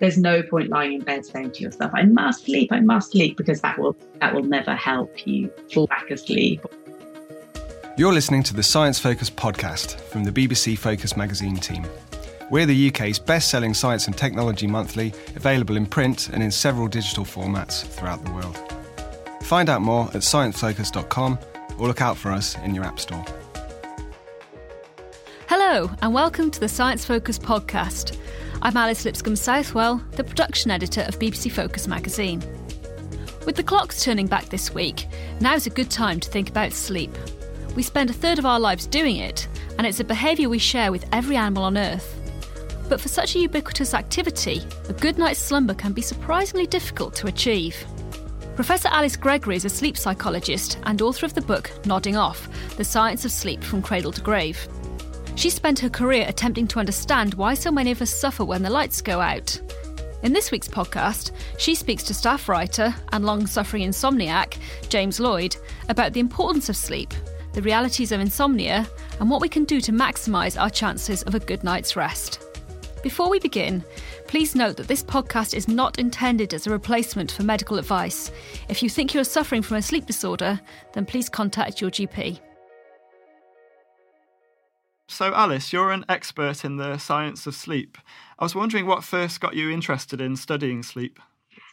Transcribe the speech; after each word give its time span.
There's 0.00 0.16
no 0.16 0.42
point 0.42 0.70
lying 0.70 0.94
in 0.94 1.02
bed 1.02 1.26
saying 1.26 1.52
to 1.52 1.62
yourself, 1.62 1.92
I 1.94 2.04
must 2.04 2.46
sleep, 2.46 2.72
I 2.72 2.80
must 2.80 3.12
sleep, 3.12 3.36
because 3.36 3.60
that 3.60 3.78
will 3.78 3.94
that 4.20 4.34
will 4.34 4.42
never 4.42 4.74
help 4.74 5.26
you 5.26 5.52
fall 5.72 5.86
back 5.86 6.10
asleep. 6.10 6.64
You're 7.98 8.14
listening 8.14 8.42
to 8.44 8.54
the 8.54 8.62
Science 8.62 8.98
Focus 8.98 9.28
podcast 9.28 10.00
from 10.00 10.24
the 10.24 10.32
BBC 10.32 10.78
Focus 10.78 11.18
magazine 11.18 11.56
team. 11.56 11.86
We're 12.48 12.64
the 12.64 12.88
UK's 12.88 13.18
best 13.18 13.50
selling 13.50 13.74
science 13.74 14.06
and 14.06 14.16
technology 14.16 14.66
monthly, 14.66 15.12
available 15.36 15.76
in 15.76 15.84
print 15.84 16.30
and 16.30 16.42
in 16.42 16.50
several 16.50 16.88
digital 16.88 17.26
formats 17.26 17.84
throughout 17.84 18.24
the 18.24 18.32
world. 18.32 18.58
Find 19.42 19.68
out 19.68 19.82
more 19.82 20.06
at 20.06 20.22
sciencefocus.com 20.22 21.38
or 21.78 21.86
look 21.86 22.00
out 22.00 22.16
for 22.16 22.32
us 22.32 22.56
in 22.64 22.74
your 22.74 22.84
App 22.84 22.98
Store. 22.98 23.24
Hello, 25.72 25.88
and 26.02 26.12
welcome 26.12 26.50
to 26.50 26.58
the 26.58 26.68
Science 26.68 27.04
Focus 27.04 27.38
podcast. 27.38 28.18
I'm 28.60 28.76
Alice 28.76 29.04
Lipscombe 29.04 29.36
Southwell, 29.36 30.02
the 30.16 30.24
production 30.24 30.72
editor 30.72 31.02
of 31.02 31.20
BBC 31.20 31.52
Focus 31.52 31.86
magazine. 31.86 32.42
With 33.46 33.54
the 33.54 33.62
clocks 33.62 34.02
turning 34.02 34.26
back 34.26 34.46
this 34.46 34.74
week, 34.74 35.06
now's 35.40 35.68
a 35.68 35.70
good 35.70 35.88
time 35.88 36.18
to 36.18 36.28
think 36.28 36.48
about 36.48 36.72
sleep. 36.72 37.16
We 37.76 37.84
spend 37.84 38.10
a 38.10 38.12
third 38.12 38.40
of 38.40 38.46
our 38.46 38.58
lives 38.58 38.84
doing 38.88 39.18
it, 39.18 39.46
and 39.78 39.86
it's 39.86 40.00
a 40.00 40.04
behaviour 40.04 40.48
we 40.48 40.58
share 40.58 40.90
with 40.90 41.06
every 41.12 41.36
animal 41.36 41.62
on 41.62 41.78
Earth. 41.78 42.20
But 42.88 43.00
for 43.00 43.06
such 43.06 43.36
a 43.36 43.38
ubiquitous 43.38 43.94
activity, 43.94 44.62
a 44.88 44.92
good 44.92 45.18
night's 45.18 45.38
slumber 45.38 45.74
can 45.74 45.92
be 45.92 46.02
surprisingly 46.02 46.66
difficult 46.66 47.14
to 47.14 47.28
achieve. 47.28 47.76
Professor 48.56 48.88
Alice 48.88 49.14
Gregory 49.14 49.54
is 49.54 49.64
a 49.64 49.70
sleep 49.70 49.96
psychologist 49.96 50.80
and 50.82 51.00
author 51.00 51.26
of 51.26 51.34
the 51.34 51.40
book 51.40 51.70
Nodding 51.86 52.16
Off 52.16 52.48
The 52.76 52.82
Science 52.82 53.24
of 53.24 53.30
Sleep 53.30 53.62
from 53.62 53.82
Cradle 53.82 54.10
to 54.10 54.20
Grave. 54.20 54.68
She 55.36 55.48
spent 55.50 55.78
her 55.78 55.88
career 55.88 56.26
attempting 56.28 56.66
to 56.68 56.80
understand 56.80 57.34
why 57.34 57.54
so 57.54 57.70
many 57.70 57.90
of 57.90 58.02
us 58.02 58.10
suffer 58.10 58.44
when 58.44 58.62
the 58.62 58.70
lights 58.70 59.00
go 59.00 59.20
out. 59.20 59.60
In 60.22 60.34
this 60.34 60.50
week's 60.50 60.68
podcast, 60.68 61.30
she 61.58 61.74
speaks 61.74 62.02
to 62.04 62.14
staff 62.14 62.48
writer 62.48 62.94
and 63.12 63.24
long 63.24 63.46
suffering 63.46 63.82
insomniac 63.84 64.58
James 64.90 65.18
Lloyd 65.18 65.56
about 65.88 66.12
the 66.12 66.20
importance 66.20 66.68
of 66.68 66.76
sleep, 66.76 67.14
the 67.54 67.62
realities 67.62 68.12
of 68.12 68.20
insomnia, 68.20 68.86
and 69.18 69.30
what 69.30 69.40
we 69.40 69.48
can 69.48 69.64
do 69.64 69.80
to 69.80 69.92
maximise 69.92 70.60
our 70.60 70.68
chances 70.68 71.22
of 71.22 71.34
a 71.34 71.40
good 71.40 71.64
night's 71.64 71.96
rest. 71.96 72.44
Before 73.02 73.30
we 73.30 73.38
begin, 73.38 73.82
please 74.26 74.54
note 74.54 74.76
that 74.76 74.88
this 74.88 75.02
podcast 75.02 75.54
is 75.54 75.68
not 75.68 75.98
intended 75.98 76.52
as 76.52 76.66
a 76.66 76.70
replacement 76.70 77.32
for 77.32 77.42
medical 77.42 77.78
advice. 77.78 78.30
If 78.68 78.82
you 78.82 78.90
think 78.90 79.14
you 79.14 79.20
are 79.20 79.24
suffering 79.24 79.62
from 79.62 79.78
a 79.78 79.82
sleep 79.82 80.04
disorder, 80.04 80.60
then 80.92 81.06
please 81.06 81.30
contact 81.30 81.80
your 81.80 81.90
GP. 81.90 82.40
So, 85.10 85.34
Alice, 85.34 85.72
you're 85.72 85.90
an 85.90 86.04
expert 86.08 86.64
in 86.64 86.76
the 86.76 86.96
science 86.96 87.44
of 87.44 87.56
sleep. 87.56 87.98
I 88.38 88.44
was 88.44 88.54
wondering 88.54 88.86
what 88.86 89.02
first 89.02 89.40
got 89.40 89.56
you 89.56 89.68
interested 89.68 90.20
in 90.20 90.36
studying 90.36 90.84
sleep. 90.84 91.18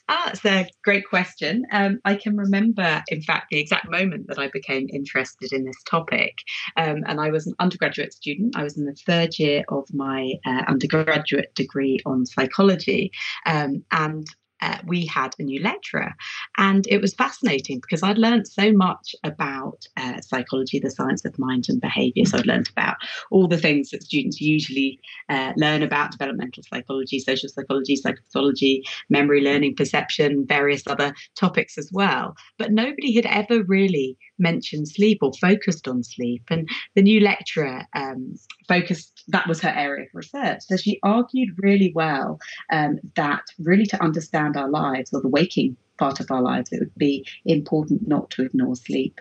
Ah, 0.10 0.32
that's 0.34 0.44
a 0.44 0.68
great 0.84 1.08
question. 1.08 1.64
Um, 1.72 2.00
I 2.04 2.16
can 2.16 2.36
remember, 2.36 3.04
in 3.10 3.22
fact, 3.22 3.48
the 3.52 3.60
exact 3.60 3.92
moment 3.92 4.26
that 4.28 4.40
I 4.40 4.50
became 4.52 4.90
interested 4.92 5.54
in 5.54 5.66
this 5.66 5.84
topic. 5.88 6.40
Um, 6.78 7.04
and 7.06 7.22
I 7.22 7.30
was 7.30 7.46
an 7.46 7.54
undergraduate 7.60 8.12
student. 8.12 8.58
I 8.58 8.64
was 8.64 8.76
in 8.76 8.86
the 8.86 8.98
third 9.06 9.38
year 9.38 9.64
of 9.70 9.86
my 9.94 10.34
uh, 10.44 10.64
undergraduate 10.68 11.54
degree 11.54 12.00
on 12.08 12.26
psychology. 12.26 13.12
Um, 13.46 13.86
and 13.92 14.26
uh, 14.62 14.78
we 14.86 15.06
had 15.06 15.34
a 15.40 15.44
new 15.44 15.62
lecturer. 15.62 16.14
And 16.58 16.86
it 16.88 17.02
was 17.02 17.14
fascinating 17.14 17.80
because 17.80 18.04
I'd 18.04 18.18
learned 18.18 18.48
so 18.48 18.72
much 18.72 19.16
about 19.24 19.86
uh, 19.98 20.22
psychology, 20.22 20.80
the 20.80 20.92
science 20.92 21.26
of 21.26 21.38
mind 21.38 21.66
and 21.70 21.82
behavior. 21.82 22.26
So 22.26 22.38
I'd 22.38 22.48
learned 22.48 22.70
about 22.70 22.98
all 23.32 23.48
the 23.48 23.58
things 23.58 23.90
that 23.92 24.04
students 24.04 24.42
usually 24.42 25.00
uh, 25.30 25.54
learn 25.58 25.84
about 25.84 26.12
developmental 26.12 26.64
psychology, 26.64 27.20
social 27.20 27.50
psychology, 27.50 27.98
psychopathology, 27.98 28.82
memory 29.10 29.42
learning, 29.42 29.76
perception, 29.76 30.46
various 30.48 30.84
other 30.88 31.14
topics 31.36 31.78
as 31.78 31.90
well. 31.92 32.36
But 32.58 32.72
nobody 32.72 33.14
had 33.16 33.26
ever 33.26 33.64
really 33.64 34.18
mentioned 34.40 34.88
sleep 34.88 35.20
or 35.22 35.32
focused 35.34 35.88
on 35.88 36.04
sleep. 36.04 36.44
And 36.50 36.68
the 36.96 37.02
new 37.02 37.20
lecturer 37.20 37.86
um, 37.96 38.38
focused, 38.68 39.24
that 39.28 39.48
was 39.48 39.62
her 39.62 39.70
area 39.70 40.06
of 40.06 40.10
research. 40.14 40.62
So 40.62 40.78
she 40.78 41.00
argued 41.04 41.50
really 41.58 41.92
well 41.94 42.40
um, 42.72 43.00
that 43.16 43.44
really 43.60 43.86
to 43.88 44.04
understand 44.04 44.58
our 44.58 44.70
lives 44.70 45.14
or 45.14 45.22
the 45.22 45.28
waking 45.28 45.78
part 45.98 46.20
of 46.20 46.30
our 46.32 46.42
lives, 46.42 46.72
it 46.72 46.80
would 46.80 46.96
be 46.96 47.26
important 47.46 48.08
not 48.08 48.30
to 48.32 48.44
ignore 48.44 48.76
sleep. 48.76 49.20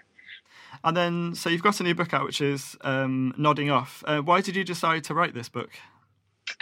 And 0.84 0.96
then, 0.96 1.34
so 1.34 1.48
you've 1.50 1.62
got 1.62 1.80
a 1.80 1.82
new 1.82 1.94
book 1.94 2.14
out, 2.14 2.24
which 2.24 2.40
is 2.40 2.76
um, 2.82 3.34
Nodding 3.36 3.70
Off. 3.70 4.04
Uh, 4.06 4.20
why 4.20 4.40
did 4.40 4.54
you 4.54 4.62
decide 4.62 5.04
to 5.04 5.14
write 5.14 5.34
this 5.34 5.48
book? 5.48 5.70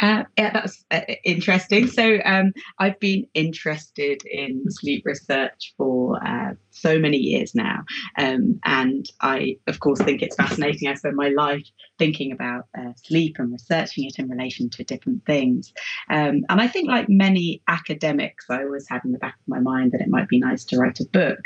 Uh, 0.00 0.25
yeah, 0.37 0.53
that's 0.53 0.84
uh, 0.91 1.00
interesting. 1.25 1.87
So 1.87 2.19
um, 2.25 2.53
I've 2.81 2.99
been 2.99 3.27
interested 3.34 4.22
in 4.27 4.65
sleep 4.69 5.05
research 5.06 5.72
for 5.77 6.21
uh, 6.27 6.55
so 6.71 6.99
many 6.99 7.16
years 7.16 7.55
now, 7.55 7.84
um, 8.19 8.59
and 8.65 9.06
I, 9.21 9.56
of 9.69 9.78
course, 9.78 10.00
think 10.00 10.21
it's 10.21 10.34
fascinating. 10.34 10.88
I 10.88 10.94
spend 10.94 11.15
my 11.15 11.28
life 11.28 11.65
thinking 11.99 12.33
about 12.33 12.65
uh, 12.77 12.93
sleep 13.04 13.37
and 13.38 13.53
researching 13.53 14.04
it 14.06 14.19
in 14.19 14.28
relation 14.28 14.69
to 14.71 14.84
different 14.84 15.25
things. 15.27 15.72
Um, 16.10 16.44
and 16.49 16.60
I 16.60 16.66
think, 16.66 16.88
like 16.88 17.09
many 17.09 17.62
academics, 17.69 18.47
I 18.50 18.65
always 18.65 18.88
had 18.88 19.03
in 19.04 19.12
the 19.12 19.19
back 19.19 19.34
of 19.34 19.47
my 19.47 19.60
mind 19.60 19.93
that 19.93 20.00
it 20.00 20.09
might 20.09 20.28
be 20.28 20.41
nice 20.41 20.65
to 20.66 20.77
write 20.77 20.99
a 20.99 21.06
book. 21.06 21.41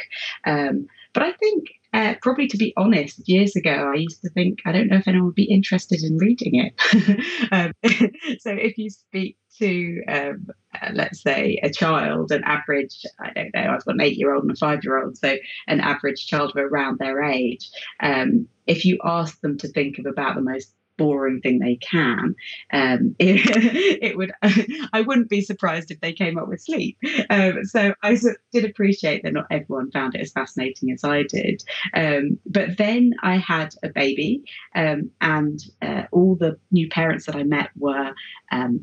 Um, 0.46 0.86
but 1.12 1.22
I 1.22 1.32
think 1.32 1.66
uh, 1.92 2.14
probably 2.20 2.46
to 2.48 2.56
be 2.56 2.72
honest, 2.76 3.28
years 3.28 3.56
ago, 3.56 3.90
I 3.94 3.96
used 3.96 4.20
to 4.22 4.30
think, 4.30 4.60
I 4.66 4.72
don't 4.72 4.88
know 4.88 4.96
if 4.96 5.08
anyone 5.08 5.26
would 5.26 5.34
be 5.34 5.44
interested 5.44 6.02
in 6.02 6.18
reading 6.18 6.54
it. 6.56 7.48
um, 7.52 7.72
so 8.40 8.50
if 8.52 8.76
you 8.76 8.90
speak 8.90 9.36
to, 9.58 10.02
um, 10.08 10.48
uh, 10.80 10.90
let's 10.92 11.22
say, 11.22 11.58
a 11.62 11.70
child, 11.70 12.30
an 12.30 12.44
average, 12.44 13.04
I 13.18 13.30
don't 13.32 13.54
know, 13.54 13.70
I've 13.70 13.84
got 13.84 13.94
an 13.94 14.00
eight 14.02 14.18
year 14.18 14.34
old 14.34 14.44
and 14.44 14.52
a 14.52 14.56
five 14.56 14.80
year 14.84 15.02
old, 15.02 15.16
so 15.16 15.36
an 15.66 15.80
average 15.80 16.26
child 16.26 16.50
of 16.50 16.56
around 16.58 16.98
their 16.98 17.22
age, 17.22 17.70
um, 18.00 18.46
if 18.66 18.84
you 18.84 18.98
ask 19.02 19.40
them 19.40 19.56
to 19.58 19.68
think 19.68 19.98
of 19.98 20.06
about 20.06 20.34
the 20.34 20.42
most 20.42 20.72
boring 20.98 21.40
thing 21.40 21.58
they 21.58 21.76
can, 21.76 22.34
um, 22.72 23.14
it, 23.18 24.02
it, 24.02 24.16
would. 24.18 24.32
I 24.92 25.00
wouldn't 25.00 25.30
be 25.30 25.40
surprised 25.40 25.90
if 25.90 26.00
they 26.00 26.12
came 26.12 26.38
up 26.38 26.48
with 26.48 26.60
sleep. 26.60 26.98
Um, 27.30 27.64
so 27.64 27.94
I 28.02 28.18
did 28.52 28.64
appreciate 28.64 29.22
that 29.22 29.32
not 29.32 29.46
everyone 29.50 29.90
found 29.90 30.14
it 30.14 30.20
as 30.20 30.32
fascinating 30.32 30.92
as 30.92 31.04
I 31.04 31.22
did. 31.22 31.62
Um, 31.94 32.38
but 32.44 32.76
then 32.76 33.14
I 33.22 33.38
had 33.38 33.74
a 33.82 33.88
baby, 33.88 34.42
um, 34.74 35.10
and 35.22 35.60
uh, 35.80 36.02
all 36.12 36.34
the 36.34 36.58
new 36.70 36.88
parents 36.88 37.26
that 37.26 37.36
I 37.36 37.44
met 37.44 37.70
were 37.76 38.12
um, 38.52 38.82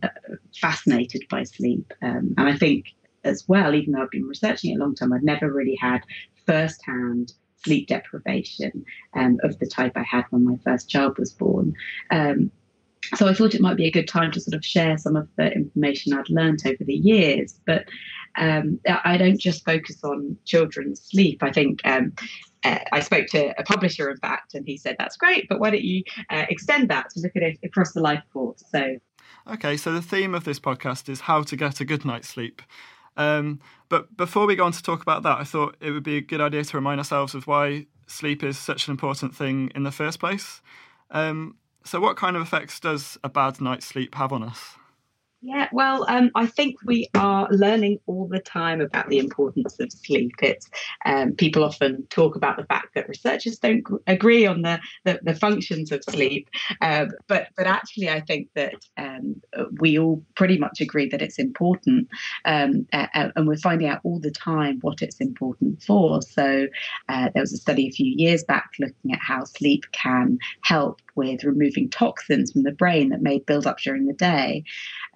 fascinated 0.59 1.23
by 1.29 1.43
sleep, 1.43 1.93
um, 2.01 2.33
and 2.37 2.49
I 2.49 2.57
think 2.57 2.95
as 3.23 3.43
well, 3.47 3.73
even 3.73 3.93
though 3.93 4.03
I've 4.03 4.11
been 4.11 4.23
researching 4.23 4.71
it 4.71 4.75
a 4.75 4.79
long 4.79 4.95
time, 4.95 5.11
I've 5.11 5.23
never 5.23 5.51
really 5.51 5.77
had 5.81 6.01
firsthand 6.45 7.33
sleep 7.63 7.87
deprivation 7.87 8.85
um, 9.15 9.37
of 9.43 9.57
the 9.59 9.65
type 9.65 9.93
I 9.95 10.03
had 10.03 10.25
when 10.29 10.45
my 10.45 10.57
first 10.63 10.89
child 10.89 11.17
was 11.17 11.31
born. 11.31 11.73
Um, 12.11 12.51
so 13.13 13.27
I 13.27 13.33
thought 13.33 13.53
it 13.53 13.61
might 13.61 13.77
be 13.77 13.85
a 13.85 13.91
good 13.91 14.07
time 14.07 14.31
to 14.31 14.41
sort 14.41 14.55
of 14.55 14.65
share 14.65 14.97
some 14.97 15.15
of 15.15 15.27
the 15.37 15.51
information 15.51 16.13
I'd 16.13 16.29
learned 16.29 16.61
over 16.65 16.83
the 16.83 16.95
years. 16.95 17.59
But 17.65 17.85
um, 18.37 18.79
I 18.87 19.17
don't 19.17 19.39
just 19.39 19.63
focus 19.63 20.03
on 20.03 20.37
children's 20.45 21.01
sleep. 21.01 21.43
I 21.43 21.51
think 21.51 21.81
um, 21.85 22.13
uh, 22.63 22.79
I 22.91 22.99
spoke 22.99 23.27
to 23.27 23.57
a 23.59 23.63
publisher, 23.63 24.09
in 24.09 24.17
fact, 24.17 24.55
and 24.55 24.65
he 24.65 24.77
said, 24.77 24.95
That's 24.97 25.15
great, 25.17 25.47
but 25.47 25.59
why 25.59 25.69
don't 25.69 25.83
you 25.83 26.03
uh, 26.29 26.45
extend 26.49 26.89
that 26.89 27.09
to 27.11 27.21
look 27.21 27.35
at 27.35 27.43
it 27.43 27.59
across 27.63 27.93
the 27.93 28.01
life 28.01 28.23
course? 28.33 28.63
So, 28.69 28.97
okay, 29.51 29.77
so 29.77 29.93
the 29.93 30.01
theme 30.01 30.33
of 30.33 30.43
this 30.43 30.59
podcast 30.59 31.07
is 31.07 31.21
how 31.21 31.43
to 31.43 31.55
get 31.55 31.79
a 31.79 31.85
good 31.85 32.03
night's 32.03 32.27
sleep. 32.27 32.61
Um, 33.17 33.59
but 33.89 34.15
before 34.17 34.45
we 34.45 34.55
go 34.55 34.65
on 34.65 34.71
to 34.71 34.83
talk 34.83 35.01
about 35.01 35.23
that, 35.23 35.39
I 35.39 35.43
thought 35.43 35.75
it 35.79 35.91
would 35.91 36.03
be 36.03 36.17
a 36.17 36.21
good 36.21 36.41
idea 36.41 36.63
to 36.63 36.77
remind 36.77 36.99
ourselves 36.99 37.33
of 37.33 37.47
why 37.47 37.87
sleep 38.07 38.43
is 38.43 38.57
such 38.57 38.87
an 38.87 38.91
important 38.91 39.35
thing 39.35 39.71
in 39.75 39.83
the 39.83 39.91
first 39.91 40.19
place. 40.19 40.61
Um, 41.11 41.57
so, 41.83 41.99
what 41.99 42.17
kind 42.17 42.35
of 42.35 42.41
effects 42.41 42.79
does 42.79 43.17
a 43.23 43.29
bad 43.29 43.61
night's 43.61 43.85
sleep 43.85 44.15
have 44.15 44.33
on 44.33 44.43
us? 44.43 44.75
Yeah, 45.47 45.69
well, 45.71 46.05
um, 46.09 46.31
I 46.33 46.47
think 46.47 46.75
we 46.85 47.07
are 47.13 47.47
learning 47.51 47.99
all 48.07 48.27
the 48.27 48.39
time 48.39 48.81
about 48.81 49.09
the 49.09 49.19
importance 49.19 49.79
of 49.79 49.91
sleep. 49.91 50.31
It's 50.41 50.67
um, 51.05 51.33
people 51.33 51.63
often 51.63 52.07
talk 52.07 52.35
about 52.35 52.57
the 52.57 52.65
fact 52.65 52.95
that 52.95 53.07
researchers 53.07 53.59
don't 53.59 53.83
agree 54.07 54.47
on 54.47 54.63
the 54.63 54.79
the, 55.03 55.19
the 55.21 55.35
functions 55.35 55.91
of 55.91 56.03
sleep, 56.09 56.49
uh, 56.81 57.05
but 57.27 57.49
but 57.55 57.67
actually, 57.67 58.09
I 58.09 58.21
think 58.21 58.49
that 58.55 58.73
um, 58.97 59.39
we 59.79 59.99
all 59.99 60.23
pretty 60.35 60.57
much 60.57 60.81
agree 60.81 61.07
that 61.09 61.21
it's 61.21 61.37
important, 61.37 62.07
um, 62.45 62.87
and 62.91 63.47
we're 63.47 63.57
finding 63.57 63.87
out 63.87 63.99
all 64.03 64.19
the 64.19 64.31
time 64.31 64.79
what 64.81 65.03
it's 65.03 65.21
important 65.21 65.83
for. 65.83 66.23
So 66.23 66.65
uh, 67.07 67.29
there 67.35 67.43
was 67.43 67.53
a 67.53 67.57
study 67.57 67.87
a 67.87 67.91
few 67.91 68.11
years 68.17 68.43
back 68.43 68.71
looking 68.79 69.11
at 69.13 69.19
how 69.19 69.43
sleep 69.43 69.83
can 69.91 70.39
help 70.63 71.01
with 71.15 71.43
removing 71.43 71.89
toxins 71.89 72.51
from 72.51 72.63
the 72.63 72.71
brain 72.71 73.09
that 73.09 73.21
may 73.21 73.39
build 73.39 73.67
up 73.67 73.79
during 73.79 74.05
the 74.07 74.13
day. 74.13 74.63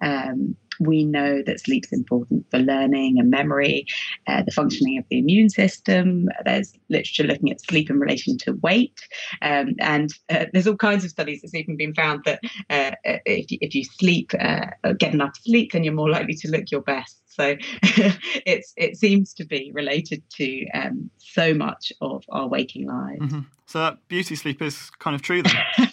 Um, 0.02 0.56
we 0.80 1.04
know 1.04 1.42
that 1.42 1.60
sleep's 1.60 1.92
important 1.92 2.46
for 2.50 2.58
learning 2.58 3.18
and 3.18 3.30
memory, 3.30 3.86
uh, 4.26 4.42
the 4.42 4.50
functioning 4.50 4.98
of 4.98 5.04
the 5.10 5.18
immune 5.18 5.50
system. 5.50 6.28
There's 6.44 6.72
literature 6.88 7.24
looking 7.24 7.50
at 7.50 7.60
sleep 7.60 7.90
in 7.90 8.00
relation 8.00 8.38
to 8.38 8.54
weight. 8.54 8.98
Um, 9.42 9.74
and 9.78 10.10
uh, 10.30 10.46
there's 10.52 10.66
all 10.66 10.76
kinds 10.76 11.04
of 11.04 11.10
studies 11.10 11.42
that's 11.42 11.54
even 11.54 11.76
been 11.76 11.94
found 11.94 12.22
that 12.24 12.40
uh, 12.70 12.92
if, 13.04 13.50
you, 13.50 13.58
if 13.60 13.74
you 13.74 13.84
sleep, 13.84 14.32
uh, 14.40 14.66
get 14.98 15.12
enough 15.12 15.36
sleep, 15.42 15.72
then 15.72 15.84
you're 15.84 15.92
more 15.92 16.10
likely 16.10 16.34
to 16.34 16.50
look 16.50 16.70
your 16.70 16.80
best. 16.80 17.20
So 17.30 17.56
it's 17.82 18.72
it 18.76 18.96
seems 18.96 19.32
to 19.34 19.44
be 19.44 19.70
related 19.72 20.22
to 20.36 20.66
um, 20.74 21.10
so 21.18 21.54
much 21.54 21.92
of 22.00 22.24
our 22.28 22.48
waking 22.48 22.86
lives. 22.86 23.20
Mm-hmm. 23.20 23.40
So 23.66 23.78
that 23.78 24.08
beauty 24.08 24.34
sleep 24.34 24.60
is 24.60 24.90
kind 24.98 25.14
of 25.14 25.22
true 25.22 25.44
then. 25.44 25.54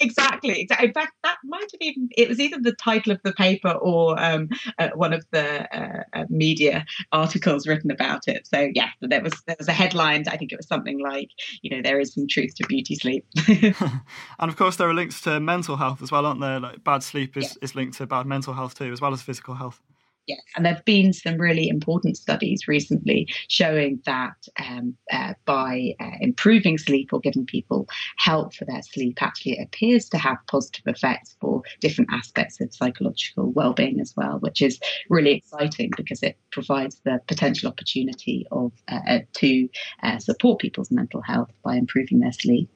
exactly, 0.00 0.60
exactly. 0.60 0.88
In 0.88 0.92
fact, 0.92 1.12
that 1.24 1.38
might 1.44 1.62
have 1.72 1.80
even 1.80 2.10
it 2.14 2.28
was 2.28 2.38
either 2.38 2.58
the 2.60 2.74
title 2.74 3.10
of 3.10 3.22
the 3.24 3.32
paper 3.32 3.70
or 3.70 4.22
um, 4.22 4.50
uh, 4.78 4.90
one 4.94 5.14
of 5.14 5.24
the 5.30 5.66
uh, 5.74 6.02
uh, 6.12 6.24
media 6.28 6.84
articles 7.10 7.66
written 7.66 7.90
about 7.90 8.28
it. 8.28 8.46
So 8.46 8.68
yeah, 8.74 8.90
there 9.00 9.22
was 9.22 9.32
there 9.46 9.56
was 9.58 9.68
a 9.68 9.72
headline. 9.72 10.24
I 10.28 10.36
think 10.36 10.52
it 10.52 10.58
was 10.58 10.68
something 10.68 11.00
like, 11.00 11.30
you 11.62 11.70
know, 11.70 11.80
there 11.80 11.98
is 11.98 12.12
some 12.12 12.28
truth 12.28 12.54
to 12.56 12.66
beauty 12.66 12.96
sleep. 12.96 13.24
and 13.48 14.50
of 14.50 14.56
course, 14.56 14.76
there 14.76 14.90
are 14.90 14.94
links 14.94 15.22
to 15.22 15.40
mental 15.40 15.76
health 15.76 16.02
as 16.02 16.12
well, 16.12 16.26
aren't 16.26 16.42
there? 16.42 16.60
Like 16.60 16.84
bad 16.84 17.02
sleep 17.02 17.38
is, 17.38 17.44
yeah. 17.44 17.64
is 17.64 17.74
linked 17.74 17.96
to 17.96 18.06
bad 18.06 18.26
mental 18.26 18.52
health 18.52 18.74
too, 18.74 18.92
as 18.92 19.00
well 19.00 19.14
as 19.14 19.22
physical 19.22 19.54
health. 19.54 19.80
Yes, 20.28 20.40
and 20.54 20.64
there 20.64 20.74
have 20.74 20.84
been 20.84 21.12
some 21.12 21.36
really 21.36 21.68
important 21.68 22.16
studies 22.16 22.68
recently 22.68 23.26
showing 23.48 24.00
that 24.06 24.36
um, 24.60 24.96
uh, 25.10 25.34
by 25.46 25.94
uh, 25.98 26.12
improving 26.20 26.78
sleep 26.78 27.12
or 27.12 27.18
giving 27.18 27.44
people 27.44 27.88
help 28.18 28.54
for 28.54 28.64
their 28.64 28.82
sleep, 28.82 29.20
actually 29.20 29.58
it 29.58 29.64
appears 29.64 30.08
to 30.10 30.18
have 30.18 30.36
positive 30.46 30.84
effects 30.86 31.36
for 31.40 31.62
different 31.80 32.10
aspects 32.12 32.60
of 32.60 32.72
psychological 32.72 33.50
well-being 33.50 33.98
as 34.00 34.14
well, 34.16 34.38
which 34.38 34.62
is 34.62 34.78
really 35.10 35.32
exciting 35.32 35.90
because 35.96 36.22
it 36.22 36.38
provides 36.52 37.00
the 37.04 37.20
potential 37.26 37.68
opportunity 37.68 38.46
of 38.52 38.72
uh, 38.88 39.00
uh 39.08 39.18
to 39.32 39.68
uh, 40.04 40.18
support 40.18 40.60
people's 40.60 40.92
mental 40.92 41.20
health 41.20 41.50
by 41.64 41.74
improving 41.74 42.20
their 42.20 42.32
sleep. 42.32 42.70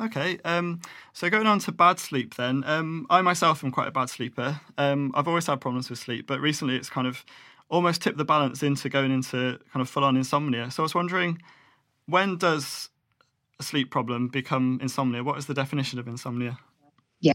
Okay, 0.00 0.38
um, 0.46 0.80
so 1.12 1.28
going 1.28 1.46
on 1.46 1.58
to 1.60 1.72
bad 1.72 1.98
sleep 1.98 2.36
then. 2.36 2.64
Um, 2.64 3.06
I 3.10 3.20
myself 3.20 3.62
am 3.62 3.70
quite 3.70 3.88
a 3.88 3.90
bad 3.90 4.08
sleeper. 4.08 4.58
Um, 4.78 5.12
I've 5.14 5.28
always 5.28 5.46
had 5.46 5.60
problems 5.60 5.90
with 5.90 5.98
sleep, 5.98 6.26
but 6.26 6.40
recently 6.40 6.76
it's 6.76 6.88
kind 6.88 7.06
of 7.06 7.22
almost 7.68 8.00
tipped 8.00 8.16
the 8.16 8.24
balance 8.24 8.62
into 8.62 8.88
going 8.88 9.12
into 9.12 9.58
kind 9.72 9.82
of 9.82 9.90
full 9.90 10.04
on 10.04 10.16
insomnia. 10.16 10.70
So 10.70 10.82
I 10.82 10.84
was 10.84 10.94
wondering, 10.94 11.42
when 12.06 12.38
does 12.38 12.88
a 13.58 13.62
sleep 13.62 13.90
problem 13.90 14.28
become 14.28 14.78
insomnia? 14.80 15.22
What 15.22 15.36
is 15.36 15.46
the 15.46 15.54
definition 15.54 15.98
of 15.98 16.08
insomnia? 16.08 16.58
Yeah, 17.20 17.34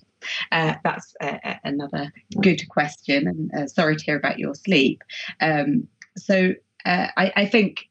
uh, 0.51 0.73
that's 0.83 1.13
uh, 1.21 1.37
another 1.63 2.11
good 2.41 2.67
question. 2.69 3.27
And 3.27 3.51
uh, 3.53 3.67
sorry 3.67 3.95
to 3.95 4.03
hear 4.03 4.17
about 4.17 4.39
your 4.39 4.55
sleep. 4.55 5.03
Um, 5.39 5.87
so 6.17 6.53
uh, 6.85 7.07
I, 7.15 7.31
I, 7.35 7.45
think 7.45 7.89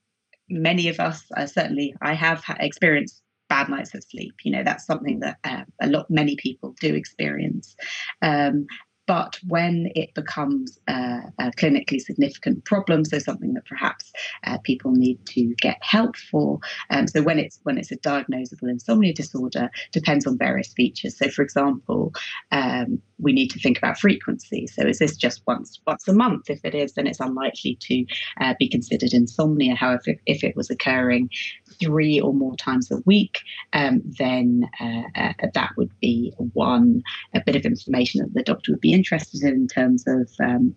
many 0.49 0.89
of 0.89 0.99
us, 0.99 1.23
uh, 1.37 1.47
certainly 1.47 1.95
I 2.03 2.15
have 2.15 2.43
experienced 2.59 3.23
bad 3.49 3.69
nights 3.69 3.95
of 3.95 4.05
sleep. 4.05 4.35
You 4.45 4.53
know, 4.53 4.63
that's 4.63 4.87
something 4.87 5.21
that 5.21 5.39
uh, 5.45 5.65
a 5.81 5.89
lot, 5.89 6.11
many 6.11 6.37
people 6.37 6.75
do 6.81 6.95
experience. 6.95 7.77
Um, 8.23 8.67
but 9.07 9.39
when 9.47 9.91
it 9.95 10.15
becomes 10.15 10.79
a 10.89 11.51
clinically 11.59 12.01
significant 12.01 12.65
problem, 12.65 13.05
so 13.05 13.19
something 13.19 13.53
that 13.55 13.67
perhaps 13.67 14.13
uh, 14.47 14.59
people 14.65 14.93
need 14.93 15.25
to 15.27 15.55
get 15.61 15.77
help 15.83 16.17
for, 16.17 16.59
um, 16.91 17.07
so 17.07 17.23
when 17.23 17.39
it's 17.39 17.61
when 17.65 17.77
it's 17.77 17.93
a 17.93 17.97
diagnosable 17.99 18.71
insomnia 18.71 19.13
disorder, 19.13 19.71
depends 19.93 20.27
on 20.27 20.39
various 20.39 20.73
features. 20.73 21.19
So, 21.19 21.29
for 21.29 21.43
example, 21.43 22.13
um, 22.51 23.01
we 23.19 23.33
need 23.33 23.49
to 23.51 23.59
think 23.59 23.77
about 23.77 23.99
frequency. 23.99 24.67
So, 24.67 24.87
is 24.87 24.99
this 24.99 25.17
just 25.17 25.43
once 25.47 25.81
once 25.87 26.09
a 26.09 26.15
month? 26.15 26.49
If 26.49 26.61
it 26.65 26.75
is, 26.75 26.95
then 26.95 27.07
it's 27.07 27.21
unlikely 27.21 27.77
to 27.81 28.07
uh, 28.41 28.55
be 28.59 28.69
considered 28.69 29.13
insomnia. 29.13 29.75
However, 29.75 30.03
if, 30.07 30.21
if, 30.27 30.45
it 30.45 30.57
was 30.57 30.71
occurring 30.71 31.29
three 31.81 32.21
or 32.21 32.33
more 32.33 32.57
times 32.57 32.91
a 32.91 32.99
week, 33.05 33.41
um, 33.73 34.03
then 34.19 34.69
uh, 34.81 35.03
uh, 35.17 35.33
that 35.55 35.71
would 35.77 35.91
be 36.01 36.33
one 36.53 37.03
a 37.35 37.43
bit 37.45 37.57
of 37.57 37.65
information 37.65 38.21
that 38.21 38.35
the 38.35 38.43
doctor 38.43 38.73
would 38.73 38.81
be 38.81 38.93
interested 38.93 39.43
in 39.43 39.55
in 39.55 39.69
terms 39.69 40.05
of 40.07 40.29
um, 40.41 40.75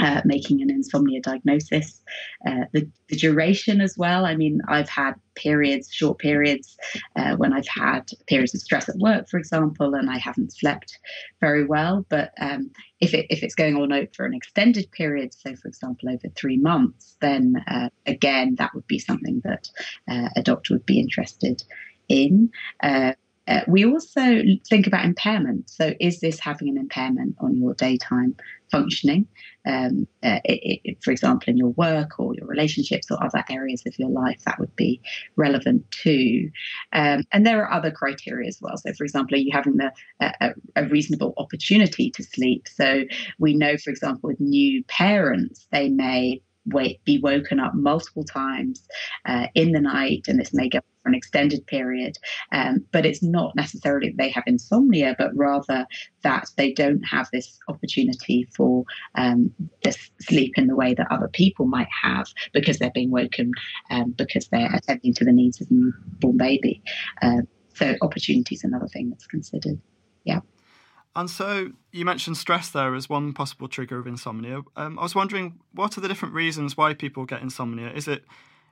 uh, 0.00 0.22
making 0.24 0.62
an 0.62 0.70
insomnia 0.70 1.20
diagnosis. 1.20 2.00
Uh, 2.46 2.64
the, 2.72 2.88
the, 3.08 3.16
duration 3.16 3.80
as 3.80 3.98
well. 3.98 4.24
I 4.24 4.34
mean, 4.34 4.60
I've 4.68 4.88
had 4.88 5.14
periods, 5.34 5.92
short 5.92 6.18
periods, 6.18 6.76
uh, 7.16 7.36
when 7.36 7.52
I've 7.52 7.68
had 7.68 8.10
periods 8.26 8.54
of 8.54 8.62
stress 8.62 8.88
at 8.88 8.96
work, 8.96 9.28
for 9.28 9.38
example, 9.38 9.94
and 9.94 10.08
I 10.10 10.16
haven't 10.16 10.52
slept 10.52 10.98
very 11.40 11.64
well. 11.64 12.06
But 12.08 12.32
um, 12.40 12.70
if, 13.00 13.12
it, 13.12 13.26
if 13.28 13.42
it's 13.42 13.54
going 13.54 13.76
on 13.76 13.92
over 13.92 14.24
an 14.24 14.34
extended 14.34 14.90
period, 14.90 15.34
so 15.34 15.54
for 15.56 15.68
example, 15.68 16.08
over 16.08 16.28
three 16.34 16.56
months, 16.56 17.16
then 17.20 17.62
uh, 17.68 17.90
again, 18.06 18.54
that 18.56 18.74
would 18.74 18.86
be 18.86 18.98
something 18.98 19.42
that 19.44 19.68
uh, 20.10 20.30
a 20.34 20.42
doctor 20.42 20.74
would 20.74 20.86
be 20.86 20.98
interested 20.98 21.62
in. 22.08 22.50
Uh, 23.50 23.62
we 23.66 23.84
also 23.84 24.42
think 24.68 24.86
about 24.86 25.04
impairment. 25.04 25.68
So, 25.68 25.92
is 25.98 26.20
this 26.20 26.38
having 26.38 26.68
an 26.68 26.78
impairment 26.78 27.34
on 27.40 27.56
your 27.56 27.74
daytime 27.74 28.36
functioning? 28.70 29.26
Um, 29.66 30.06
uh, 30.22 30.38
it, 30.44 30.80
it, 30.84 31.02
for 31.02 31.10
example, 31.10 31.50
in 31.50 31.56
your 31.56 31.70
work 31.70 32.20
or 32.20 32.34
your 32.36 32.46
relationships 32.46 33.10
or 33.10 33.22
other 33.22 33.44
areas 33.50 33.82
of 33.86 33.98
your 33.98 34.08
life, 34.08 34.40
that 34.46 34.60
would 34.60 34.74
be 34.76 35.00
relevant 35.34 35.90
too. 35.90 36.50
Um, 36.92 37.24
and 37.32 37.44
there 37.44 37.66
are 37.66 37.72
other 37.72 37.90
criteria 37.90 38.46
as 38.46 38.58
well. 38.62 38.76
So, 38.76 38.92
for 38.92 39.02
example, 39.02 39.34
are 39.34 39.40
you 39.40 39.50
having 39.52 39.78
the, 39.78 39.92
a, 40.20 40.54
a 40.76 40.84
reasonable 40.86 41.34
opportunity 41.36 42.10
to 42.12 42.22
sleep? 42.22 42.68
So, 42.68 43.02
we 43.40 43.54
know, 43.54 43.76
for 43.76 43.90
example, 43.90 44.28
with 44.28 44.38
new 44.38 44.84
parents, 44.84 45.66
they 45.72 45.88
may 45.88 46.40
wait, 46.66 47.02
be 47.04 47.18
woken 47.18 47.58
up 47.58 47.74
multiple 47.74 48.24
times 48.24 48.86
uh, 49.26 49.48
in 49.54 49.72
the 49.72 49.80
night, 49.80 50.26
and 50.28 50.38
this 50.38 50.54
may 50.54 50.68
go 50.68 50.78
for 51.02 51.08
an 51.08 51.14
extended 51.14 51.66
period. 51.66 52.16
Um, 52.52 52.84
but 52.92 53.06
it's 53.06 53.22
not 53.22 53.54
necessarily 53.56 54.08
that 54.10 54.18
they 54.18 54.30
have 54.30 54.44
insomnia, 54.46 55.14
but 55.18 55.30
rather 55.34 55.86
that 56.22 56.48
they 56.56 56.72
don't 56.72 57.02
have 57.02 57.28
this 57.32 57.58
opportunity 57.68 58.48
for 58.54 58.84
um, 59.14 59.52
this 59.82 60.10
sleep 60.20 60.54
in 60.56 60.66
the 60.66 60.76
way 60.76 60.94
that 60.94 61.06
other 61.10 61.28
people 61.28 61.66
might 61.66 61.88
have 62.02 62.26
because 62.52 62.78
they're 62.78 62.90
being 62.90 63.10
woken 63.10 63.52
um, 63.90 64.12
because 64.12 64.48
they're 64.48 64.74
attending 64.74 65.14
to 65.14 65.24
the 65.24 65.32
needs 65.32 65.60
of 65.60 65.68
a 65.70 65.74
newborn 65.74 66.36
baby. 66.36 66.82
Uh, 67.22 67.42
so 67.74 67.94
opportunity 68.02 68.54
is 68.54 68.64
another 68.64 68.88
thing 68.88 69.10
that's 69.10 69.26
considered. 69.26 69.80
Yeah. 70.24 70.40
And 71.16 71.28
so 71.28 71.72
you 71.92 72.04
mentioned 72.04 72.36
stress 72.36 72.70
there 72.70 72.94
as 72.94 73.08
one 73.08 73.32
possible 73.32 73.68
trigger 73.68 73.98
of 73.98 74.06
insomnia. 74.06 74.60
Um, 74.76 74.98
I 74.98 75.02
was 75.02 75.14
wondering, 75.14 75.58
what 75.72 75.98
are 75.98 76.00
the 76.00 76.08
different 76.08 76.34
reasons 76.34 76.76
why 76.76 76.94
people 76.94 77.24
get 77.24 77.42
insomnia? 77.42 77.90
Is 77.90 78.06
it 78.06 78.24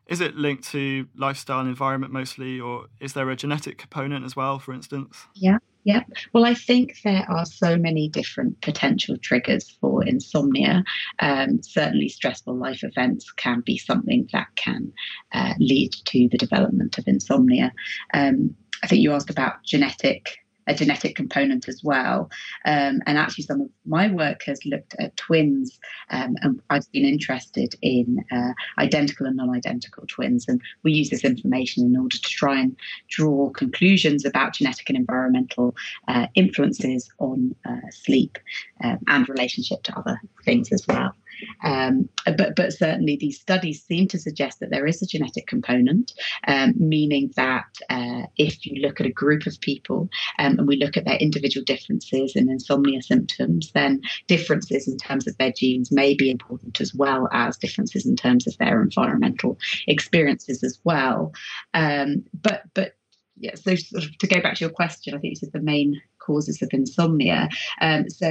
is 0.08 0.20
it 0.20 0.36
linked 0.36 0.64
to 0.70 1.06
lifestyle 1.14 1.60
and 1.60 1.68
environment 1.68 2.12
mostly, 2.12 2.58
or 2.58 2.86
is 3.00 3.12
there 3.12 3.28
a 3.30 3.36
genetic 3.36 3.78
component 3.78 4.24
as 4.24 4.34
well, 4.34 4.58
for 4.58 4.72
instance? 4.72 5.26
Yeah, 5.34 5.58
yeah. 5.84 6.02
Well, 6.32 6.46
I 6.46 6.54
think 6.54 6.96
there 7.04 7.26
are 7.28 7.44
so 7.44 7.76
many 7.76 8.08
different 8.08 8.60
potential 8.62 9.16
triggers 9.18 9.70
for 9.80 10.04
insomnia. 10.04 10.82
Um, 11.20 11.62
certainly, 11.62 12.08
stressful 12.08 12.56
life 12.56 12.82
events 12.82 13.30
can 13.32 13.60
be 13.60 13.76
something 13.76 14.28
that 14.32 14.48
can 14.56 14.92
uh, 15.32 15.54
lead 15.58 15.92
to 16.06 16.28
the 16.30 16.38
development 16.38 16.98
of 16.98 17.06
insomnia. 17.06 17.72
Um, 18.14 18.54
I 18.82 18.86
think 18.86 19.02
you 19.02 19.12
asked 19.12 19.30
about 19.30 19.62
genetic 19.64 20.38
a 20.68 20.74
genetic 20.74 21.16
component 21.16 21.68
as 21.68 21.82
well. 21.82 22.30
Um, 22.64 23.00
and 23.06 23.18
actually, 23.18 23.44
some 23.44 23.62
of 23.62 23.68
my 23.86 24.10
work 24.10 24.42
has 24.44 24.64
looked 24.64 24.94
at 24.98 25.16
twins, 25.16 25.78
um, 26.10 26.36
and 26.42 26.60
I've 26.70 26.90
been 26.92 27.04
interested 27.04 27.74
in 27.82 28.24
uh, 28.30 28.52
identical 28.78 29.26
and 29.26 29.36
non 29.36 29.54
identical 29.54 30.04
twins. 30.06 30.46
And 30.46 30.60
we 30.82 30.92
use 30.92 31.10
this 31.10 31.24
information 31.24 31.84
in 31.84 31.96
order 31.96 32.16
to 32.16 32.22
try 32.22 32.60
and 32.60 32.76
draw 33.08 33.50
conclusions 33.50 34.24
about 34.24 34.54
genetic 34.54 34.88
and 34.88 34.98
environmental 34.98 35.74
uh, 36.06 36.26
influences 36.34 37.10
on 37.18 37.54
uh, 37.68 37.90
sleep 37.90 38.38
um, 38.84 38.98
and 39.08 39.28
relationship 39.28 39.82
to 39.84 39.98
other 39.98 40.20
things 40.44 40.70
as 40.72 40.86
well. 40.86 41.14
Um, 41.64 42.08
but 42.36 42.56
but 42.56 42.72
certainly 42.72 43.16
these 43.16 43.40
studies 43.40 43.82
seem 43.82 44.08
to 44.08 44.18
suggest 44.18 44.60
that 44.60 44.70
there 44.70 44.86
is 44.86 45.02
a 45.02 45.06
genetic 45.06 45.46
component, 45.46 46.12
um, 46.46 46.74
meaning 46.76 47.32
that 47.36 47.66
uh, 47.90 48.22
if 48.36 48.64
you 48.66 48.80
look 48.82 49.00
at 49.00 49.06
a 49.06 49.12
group 49.12 49.46
of 49.46 49.60
people 49.60 50.08
um, 50.38 50.58
and 50.58 50.68
we 50.68 50.76
look 50.76 50.96
at 50.96 51.04
their 51.04 51.16
individual 51.16 51.64
differences 51.64 52.34
in 52.34 52.50
insomnia 52.50 53.02
symptoms, 53.02 53.70
then 53.72 54.00
differences 54.26 54.88
in 54.88 54.96
terms 54.96 55.26
of 55.26 55.36
their 55.38 55.52
genes 55.52 55.90
may 55.92 56.14
be 56.14 56.30
important 56.30 56.80
as 56.80 56.94
well 56.94 57.28
as 57.32 57.56
differences 57.56 58.06
in 58.06 58.16
terms 58.16 58.46
of 58.46 58.56
their 58.58 58.82
environmental 58.82 59.58
experiences 59.86 60.62
as 60.62 60.78
well. 60.84 61.32
Um, 61.74 62.24
but 62.32 62.62
but 62.74 62.94
yeah, 63.40 63.54
so 63.54 63.74
sort 63.76 64.04
of 64.04 64.18
to 64.18 64.26
go 64.26 64.40
back 64.40 64.56
to 64.56 64.64
your 64.64 64.70
question, 64.70 65.14
I 65.14 65.18
think 65.18 65.32
you 65.32 65.36
said 65.36 65.52
the 65.52 65.60
main 65.60 66.00
causes 66.28 66.62
of 66.62 66.68
insomnia. 66.72 67.48
Um, 67.80 68.08
so, 68.20 68.30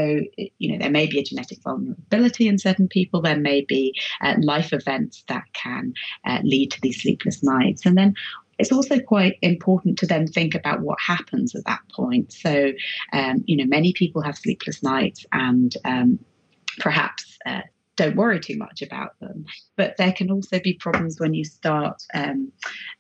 you 0.62 0.68
know, 0.70 0.78
there 0.82 0.98
may 1.00 1.08
be 1.08 1.20
a 1.20 1.24
genetic 1.30 1.60
vulnerability 1.64 2.48
in 2.48 2.58
certain 2.68 2.88
people. 2.88 3.22
There 3.22 3.40
may 3.52 3.62
be 3.76 3.84
uh, 4.22 4.36
life 4.54 4.72
events 4.82 5.24
that 5.28 5.46
can 5.54 5.94
uh, 6.30 6.40
lead 6.44 6.72
to 6.72 6.82
these 6.82 7.02
sleepless 7.02 7.44
nights. 7.44 7.86
And 7.86 7.98
then 7.98 8.14
it's 8.60 8.72
also 8.72 9.00
quite 9.00 9.36
important 9.42 10.00
to 10.00 10.08
then 10.08 10.28
think 10.28 10.56
about 10.56 10.82
what 10.82 11.00
happens 11.14 11.56
at 11.56 11.66
that 11.66 11.82
point. 12.00 12.34
So, 12.34 12.72
um, 13.14 13.44
you 13.46 13.58
know, 13.58 13.66
many 13.66 13.94
people 13.94 14.22
have 14.22 14.38
sleepless 14.38 14.82
nights 14.84 15.26
and 15.32 15.72
um, 15.86 16.20
perhaps 16.80 17.38
uh, 17.46 17.62
don't 17.98 18.16
worry 18.16 18.40
too 18.40 18.58
much 18.58 18.82
about 18.82 19.12
them. 19.20 19.46
But 19.76 19.98
there 19.98 20.14
can 20.14 20.32
also 20.32 20.60
be 20.60 20.74
problems 20.74 21.20
when 21.20 21.34
you 21.34 21.46
start 21.46 22.02
um, 22.14 22.52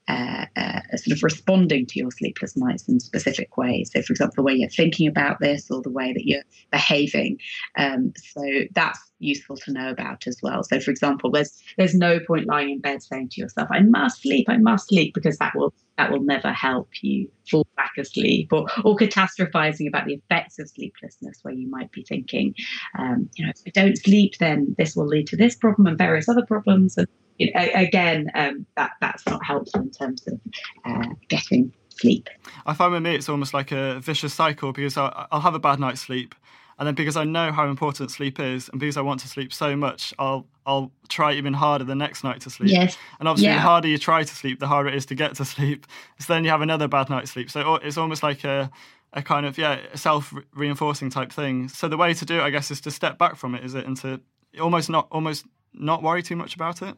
uh, 0.08 0.46
uh, 0.56 0.80
sort 0.96 1.18
of 1.18 1.24
responding 1.24 1.86
to 1.86 2.00
your 2.00 2.12
sleepless 2.12 2.56
nights 2.56 2.88
in 2.88 3.00
specific 3.00 3.58
ways. 3.58 3.92
So, 3.94 4.02
for 4.02 4.14
example, 4.14 4.36
the 4.38 4.44
way 4.44 4.54
you're 4.54 4.70
thinking 4.70 5.08
about 5.08 5.40
this 5.40 5.70
or 5.70 5.82
the 5.82 5.92
way 5.92 6.14
that 6.14 6.26
you're 6.26 6.44
behaving. 6.72 7.40
Um, 7.78 8.14
so 8.34 8.42
that's 8.74 9.00
useful 9.20 9.58
to 9.58 9.72
know 9.72 9.90
about 9.90 10.28
as 10.28 10.38
well. 10.42 10.64
So, 10.64 10.80
for 10.80 10.92
example, 10.92 11.32
there's 11.32 11.62
there's 11.78 11.96
no 11.96 12.20
point 12.20 12.48
lying 12.48 12.70
in 12.70 12.80
bed 12.80 13.02
saying 13.04 13.30
to 13.32 13.42
yourself, 13.42 13.68
"I 13.72 13.82
must 13.82 14.22
sleep, 14.22 14.48
I 14.50 14.58
must 14.58 14.88
sleep," 14.90 15.14
because 15.14 15.38
that 15.38 15.54
will 15.56 15.74
that 15.98 16.12
will 16.12 16.22
never 16.22 16.54
help 16.54 16.90
you 17.02 17.30
fall 17.50 17.68
back 17.76 17.92
asleep, 17.98 18.54
or 18.54 18.68
or 18.86 18.96
catastrophizing 18.96 19.88
about 19.88 20.06
the 20.06 20.14
effects 20.14 20.60
of 20.60 20.70
sleeplessness, 20.70 21.40
where 21.42 21.54
you 21.54 21.70
might 21.70 21.92
be 21.92 22.04
thinking, 22.04 22.54
um, 22.98 23.30
you 23.36 23.46
know, 23.46 23.52
if 23.52 23.62
I 23.68 23.72
don't 23.72 23.98
sleep, 23.98 24.38
then 24.40 24.76
this 24.78 24.96
will 24.96 25.08
lead 25.08 25.28
to 25.28 25.36
this 25.36 25.56
problem 25.56 25.88
and 25.88 25.98
various 25.98 26.30
other 26.30 26.46
problems. 26.46 26.98
And 26.98 27.08
you 27.38 27.52
know, 27.54 27.68
again, 27.74 28.32
um, 28.36 28.66
that 28.76 28.92
that's 29.02 29.26
not 29.28 29.44
helpful 29.46 29.82
in 29.82 29.92
terms 29.92 30.28
of 30.28 30.40
uh, 30.86 31.10
getting 31.30 31.74
sleep. 31.90 32.30
I 32.66 32.74
find 32.74 32.94
with 32.94 33.04
me, 33.04 33.16
it's 33.16 33.30
almost 33.30 33.54
like 33.54 33.72
a 33.72 34.00
vicious 34.00 34.34
cycle 34.34 34.74
because 34.74 34.98
I'll, 34.98 35.28
I'll 35.32 35.42
have 35.42 35.56
a 35.56 35.60
bad 35.60 35.80
night's 35.80 36.02
sleep 36.02 36.36
and 36.80 36.86
then 36.86 36.94
because 36.94 37.18
I 37.18 37.24
know 37.24 37.52
how 37.52 37.68
important 37.68 38.12
sleep 38.12 38.40
is, 38.40 38.70
and 38.70 38.80
because 38.80 38.98
I 38.98 39.02
want 39.02 39.20
to 39.22 39.28
sleep 39.28 39.52
so 39.52 39.76
much, 39.76 40.14
I'll 40.20 40.46
I'll 40.66 40.92
try 41.10 41.34
even 41.34 41.54
harder 41.54 41.84
the 41.84 41.96
next 41.96 42.24
night 42.24 42.42
to 42.42 42.52
sleep. 42.52 42.70
Yes. 42.70 42.98
And 43.20 43.28
obviously, 43.28 43.48
yeah. 43.48 43.56
the 43.56 43.62
harder 43.62 43.88
you 43.88 43.98
try 43.98 44.24
to 44.24 44.36
sleep, 44.36 44.60
the 44.60 44.68
harder 44.68 44.90
it 44.90 44.96
is 44.96 45.06
to 45.08 45.16
get 45.16 45.36
to 45.36 45.46
sleep. 45.46 45.88
So 46.20 46.34
then 46.34 46.44
you 46.44 46.50
have 46.50 46.62
another 46.62 46.88
bad 46.88 47.10
night's 47.10 47.32
sleep. 47.32 47.50
So 47.50 47.76
it's 47.76 47.98
almost 47.98 48.22
like 48.24 48.44
a 48.44 48.70
a 49.14 49.22
kind 49.22 49.46
of 49.46 49.58
yeah 49.58 49.80
self 49.96 50.34
reinforcing 50.54 51.10
type 51.10 51.32
thing. 51.32 51.68
So 51.70 51.88
the 51.88 51.98
way 51.98 52.14
to 52.14 52.26
do 52.26 52.40
it, 52.40 52.44
I 52.44 52.50
guess, 52.50 52.70
is 52.70 52.82
to 52.82 52.92
step 52.92 53.18
back 53.18 53.38
from 53.38 53.56
it, 53.56 53.64
is 53.64 53.74
it, 53.74 53.86
and 53.86 53.98
to 53.98 54.22
almost 54.60 54.90
not 54.90 55.08
almost 55.12 55.46
not 55.74 56.04
worry 56.04 56.22
too 56.22 56.36
much 56.36 56.54
about 56.54 56.82
it. 56.82 56.96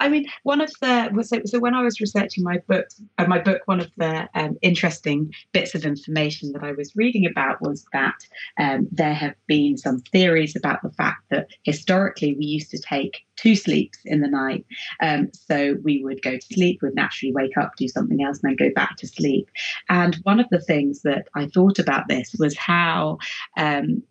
I 0.00 0.08
mean, 0.08 0.26
one 0.42 0.60
of 0.60 0.70
the 0.80 1.22
so, 1.22 1.40
so 1.44 1.58
when 1.58 1.74
I 1.74 1.82
was 1.82 2.00
researching 2.00 2.44
my 2.44 2.58
book, 2.68 2.86
uh, 3.18 3.26
my 3.26 3.38
book, 3.38 3.62
one 3.66 3.80
of 3.80 3.90
the 3.96 4.28
um, 4.34 4.56
interesting 4.62 5.32
bits 5.52 5.74
of 5.74 5.84
information 5.84 6.52
that 6.52 6.62
I 6.62 6.72
was 6.72 6.94
reading 6.94 7.26
about 7.26 7.62
was 7.62 7.86
that 7.92 8.16
um, 8.58 8.88
there 8.92 9.14
have 9.14 9.34
been 9.46 9.76
some 9.76 10.00
theories 10.12 10.56
about 10.56 10.82
the 10.82 10.90
fact 10.90 11.24
that 11.30 11.48
historically 11.62 12.34
we 12.34 12.44
used 12.44 12.70
to 12.70 12.78
take 12.78 13.26
two 13.36 13.54
sleeps 13.54 13.98
in 14.04 14.20
the 14.20 14.28
night. 14.28 14.64
Um, 15.00 15.30
so 15.32 15.76
we 15.82 16.02
would 16.02 16.22
go 16.22 16.36
to 16.36 16.54
sleep, 16.54 16.80
would 16.82 16.94
naturally 16.94 17.32
wake 17.32 17.56
up, 17.56 17.72
do 17.76 17.88
something 17.88 18.22
else, 18.22 18.40
and 18.42 18.50
then 18.50 18.68
go 18.68 18.74
back 18.74 18.96
to 18.96 19.06
sleep. 19.06 19.48
And 19.88 20.16
one 20.22 20.40
of 20.40 20.46
the 20.50 20.60
things 20.60 21.02
that 21.02 21.28
I 21.34 21.46
thought 21.46 21.78
about 21.78 22.08
this 22.08 22.34
was 22.38 22.56
how 22.56 23.18
um, 23.56 24.02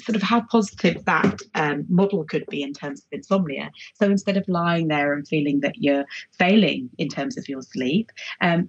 sort 0.00 0.16
of 0.16 0.22
how 0.22 0.42
positive 0.42 1.04
that 1.04 1.40
um, 1.54 1.84
model 1.88 2.24
could 2.24 2.46
be 2.46 2.62
in 2.62 2.72
terms 2.72 3.00
of 3.00 3.06
insomnia. 3.12 3.70
So 3.94 4.06
instead 4.06 4.36
of 4.36 4.44
lying 4.48 4.88
there 4.88 5.12
and 5.12 5.26
feeling 5.26 5.60
that 5.60 5.74
you're 5.76 6.04
failing 6.38 6.90
in 6.98 7.08
terms 7.08 7.36
of 7.36 7.48
your 7.48 7.62
sleep, 7.62 8.10
um, 8.40 8.68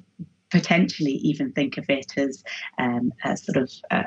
potentially 0.54 1.14
even 1.14 1.52
think 1.52 1.78
of 1.78 1.86
it 1.90 2.18
as 2.18 2.44
um, 2.78 3.12
a 3.26 3.36
sort 3.36 3.58
of 3.58 3.72
uh, 3.90 4.04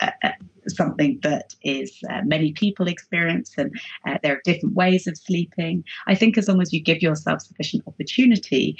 uh, 0.00 0.10
uh, 0.22 0.30
something 0.68 1.18
that 1.22 1.54
is 1.62 2.00
uh, 2.10 2.22
many 2.24 2.52
people 2.52 2.86
experience, 2.88 3.52
and 3.58 3.70
there 4.22 4.36
are 4.36 4.40
different 4.44 4.74
ways 4.74 5.06
of 5.06 5.18
sleeping. 5.18 5.84
I 6.06 6.14
think 6.14 6.38
as 6.38 6.48
long 6.48 6.62
as 6.62 6.72
you 6.72 6.80
give 6.80 7.02
yourself 7.02 7.42
sufficient 7.42 7.82
opportunity, 7.86 8.78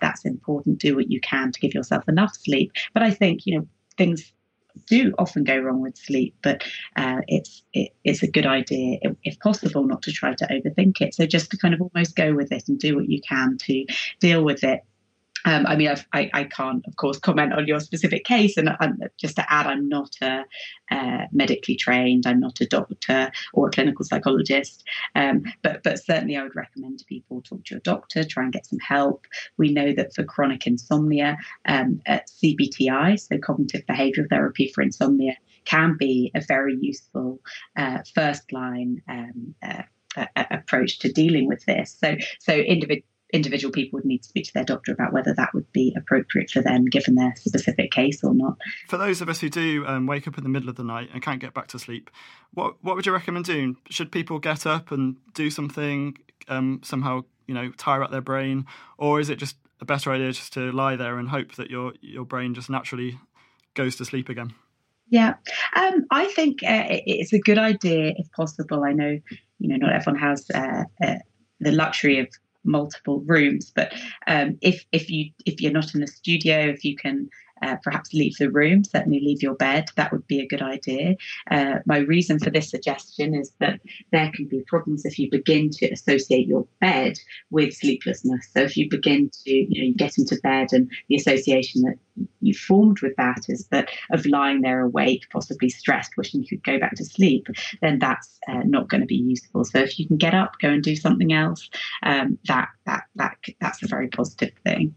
that's 0.00 0.24
important. 0.24 0.78
Do 0.78 0.96
what 0.96 1.10
you 1.10 1.20
can 1.20 1.50
to 1.52 1.60
give 1.60 1.74
yourself 1.74 2.04
enough 2.08 2.34
sleep. 2.36 2.70
But 2.92 3.02
I 3.02 3.10
think 3.10 3.46
you 3.46 3.58
know 3.58 3.66
things 3.96 4.32
do 4.86 5.14
often 5.18 5.44
go 5.44 5.58
wrong 5.58 5.80
with 5.80 5.96
sleep, 5.96 6.34
but 6.42 6.64
uh, 6.96 7.20
it's 7.28 7.62
it, 7.72 7.92
it's 8.04 8.22
a 8.22 8.30
good 8.30 8.46
idea, 8.46 8.98
if 9.22 9.38
possible, 9.40 9.84
not 9.84 10.02
to 10.02 10.12
try 10.12 10.34
to 10.34 10.46
overthink 10.46 11.00
it. 11.00 11.14
So 11.14 11.26
just 11.26 11.50
to 11.50 11.56
kind 11.56 11.74
of 11.74 11.80
almost 11.80 12.16
go 12.16 12.34
with 12.34 12.52
it 12.52 12.64
and 12.68 12.78
do 12.78 12.96
what 12.96 13.08
you 13.08 13.20
can 13.20 13.58
to 13.58 13.86
deal 14.20 14.44
with 14.44 14.64
it 14.64 14.80
um, 15.44 15.66
I 15.66 15.76
mean, 15.76 15.88
I've, 15.88 16.06
i 16.12 16.30
I, 16.32 16.44
can't, 16.44 16.84
of 16.86 16.96
course, 16.96 17.18
comment 17.18 17.52
on 17.52 17.66
your 17.66 17.80
specific 17.80 18.24
case. 18.24 18.56
And, 18.56 18.70
and 18.80 19.08
just 19.18 19.36
to 19.36 19.52
add, 19.52 19.66
I'm 19.66 19.88
not 19.88 20.14
a, 20.22 20.44
uh, 20.90 21.26
medically 21.32 21.76
trained. 21.76 22.26
I'm 22.26 22.40
not 22.40 22.60
a 22.60 22.66
doctor 22.66 23.30
or 23.52 23.68
a 23.68 23.70
clinical 23.70 24.04
psychologist. 24.04 24.84
Um, 25.14 25.44
but 25.62 25.82
but 25.82 26.02
certainly, 26.02 26.36
I 26.36 26.42
would 26.42 26.56
recommend 26.56 26.98
to 26.98 27.04
people 27.04 27.42
talk 27.42 27.64
to 27.64 27.74
your 27.74 27.80
doctor, 27.80 28.24
try 28.24 28.44
and 28.44 28.52
get 28.52 28.66
some 28.66 28.78
help. 28.78 29.26
We 29.58 29.72
know 29.72 29.92
that 29.92 30.14
for 30.14 30.24
chronic 30.24 30.66
insomnia, 30.66 31.36
um, 31.66 32.00
CBTI, 32.08 33.20
so 33.20 33.38
cognitive 33.38 33.84
behavioural 33.86 34.28
therapy 34.30 34.70
for 34.74 34.82
insomnia, 34.82 35.36
can 35.64 35.96
be 35.98 36.30
a 36.34 36.40
very 36.40 36.76
useful 36.80 37.40
uh, 37.76 37.98
first 38.14 38.52
line 38.52 39.02
um, 39.08 39.54
uh, 39.62 39.82
approach 40.50 40.98
to 41.00 41.12
dealing 41.12 41.48
with 41.48 41.64
this. 41.66 41.96
So 41.98 42.16
so 42.38 42.54
individual 42.54 43.08
individual 43.34 43.72
people 43.72 43.98
would 43.98 44.04
need 44.04 44.22
to 44.22 44.28
speak 44.28 44.46
to 44.46 44.54
their 44.54 44.64
doctor 44.64 44.92
about 44.92 45.12
whether 45.12 45.34
that 45.34 45.52
would 45.52 45.70
be 45.72 45.92
appropriate 45.96 46.50
for 46.50 46.62
them 46.62 46.84
given 46.84 47.16
their 47.16 47.34
specific 47.36 47.90
case 47.90 48.22
or 48.22 48.32
not. 48.32 48.56
For 48.88 48.96
those 48.96 49.20
of 49.20 49.28
us 49.28 49.40
who 49.40 49.50
do 49.50 49.84
um, 49.86 50.06
wake 50.06 50.28
up 50.28 50.38
in 50.38 50.44
the 50.44 50.50
middle 50.50 50.68
of 50.68 50.76
the 50.76 50.84
night 50.84 51.10
and 51.12 51.22
can't 51.22 51.40
get 51.40 51.52
back 51.52 51.66
to 51.68 51.78
sleep, 51.78 52.10
what 52.52 52.76
what 52.82 52.94
would 52.96 53.06
you 53.06 53.12
recommend 53.12 53.44
doing? 53.44 53.76
Should 53.90 54.12
people 54.12 54.38
get 54.38 54.66
up 54.66 54.92
and 54.92 55.16
do 55.34 55.50
something 55.50 56.16
um, 56.48 56.80
somehow, 56.84 57.24
you 57.46 57.54
know, 57.54 57.70
tire 57.72 58.02
out 58.02 58.10
their 58.10 58.20
brain, 58.20 58.66
or 58.96 59.20
is 59.20 59.28
it 59.28 59.36
just 59.36 59.56
a 59.80 59.84
better 59.84 60.12
idea 60.12 60.32
just 60.32 60.52
to 60.54 60.70
lie 60.70 60.96
there 60.96 61.18
and 61.18 61.28
hope 61.28 61.56
that 61.56 61.70
your 61.70 61.92
your 62.00 62.24
brain 62.24 62.54
just 62.54 62.70
naturally 62.70 63.18
goes 63.74 63.96
to 63.96 64.04
sleep 64.04 64.28
again? 64.28 64.54
Yeah, 65.08 65.34
um, 65.76 66.06
I 66.10 66.26
think 66.26 66.62
uh, 66.62 66.86
it's 66.88 67.32
a 67.32 67.38
good 67.38 67.58
idea 67.58 68.14
if 68.16 68.30
possible. 68.32 68.84
I 68.84 68.92
know, 68.92 69.18
you 69.58 69.68
know, 69.68 69.76
not 69.76 69.92
everyone 69.92 70.20
has 70.20 70.50
uh, 70.54 70.84
uh, 71.02 71.16
the 71.60 71.72
luxury 71.72 72.20
of 72.20 72.28
multiple 72.64 73.22
rooms. 73.26 73.72
But 73.74 73.92
um, 74.26 74.58
if 74.60 74.84
if 74.92 75.10
you 75.10 75.30
if 75.46 75.60
you're 75.60 75.72
not 75.72 75.94
in 75.94 76.00
the 76.00 76.06
studio, 76.06 76.58
if 76.60 76.84
you 76.84 76.96
can 76.96 77.28
uh, 77.64 77.76
perhaps 77.82 78.12
leave 78.12 78.36
the 78.38 78.50
room, 78.50 78.84
certainly 78.84 79.20
leave 79.20 79.42
your 79.42 79.54
bed. 79.54 79.88
That 79.96 80.12
would 80.12 80.26
be 80.26 80.40
a 80.40 80.46
good 80.46 80.62
idea. 80.62 81.16
Uh, 81.50 81.76
my 81.86 81.98
reason 81.98 82.38
for 82.38 82.50
this 82.50 82.70
suggestion 82.70 83.34
is 83.34 83.52
that 83.60 83.80
there 84.12 84.30
can 84.34 84.46
be 84.46 84.60
problems 84.66 85.04
if 85.04 85.18
you 85.18 85.30
begin 85.30 85.70
to 85.70 85.90
associate 85.90 86.46
your 86.46 86.66
bed 86.80 87.18
with 87.50 87.74
sleeplessness. 87.74 88.48
So 88.52 88.60
if 88.60 88.76
you 88.76 88.88
begin 88.88 89.30
to, 89.44 89.50
you 89.50 89.80
know, 89.80 89.86
you 89.88 89.94
get 89.94 90.18
into 90.18 90.36
bed 90.42 90.68
and 90.72 90.90
the 91.08 91.16
association 91.16 91.82
that 91.82 91.96
you 92.40 92.54
formed 92.54 93.00
with 93.00 93.14
that 93.16 93.48
is 93.48 93.66
that 93.68 93.88
of 94.12 94.26
lying 94.26 94.60
there 94.60 94.82
awake, 94.82 95.26
possibly 95.32 95.68
stressed, 95.68 96.16
wishing 96.16 96.42
you 96.42 96.48
could 96.48 96.64
go 96.64 96.78
back 96.78 96.94
to 96.96 97.04
sleep, 97.04 97.46
then 97.80 97.98
that's 97.98 98.38
uh, 98.48 98.62
not 98.64 98.88
going 98.88 99.00
to 99.00 99.06
be 99.06 99.16
useful. 99.16 99.64
So 99.64 99.78
if 99.78 99.98
you 99.98 100.06
can 100.06 100.16
get 100.16 100.34
up, 100.34 100.54
go 100.60 100.68
and 100.68 100.82
do 100.82 100.96
something 100.96 101.32
else, 101.32 101.68
um, 102.02 102.38
that 102.46 102.68
that 102.86 103.04
that 103.16 103.36
that's 103.60 103.82
a 103.82 103.88
very 103.88 104.08
positive 104.08 104.52
thing. 104.64 104.94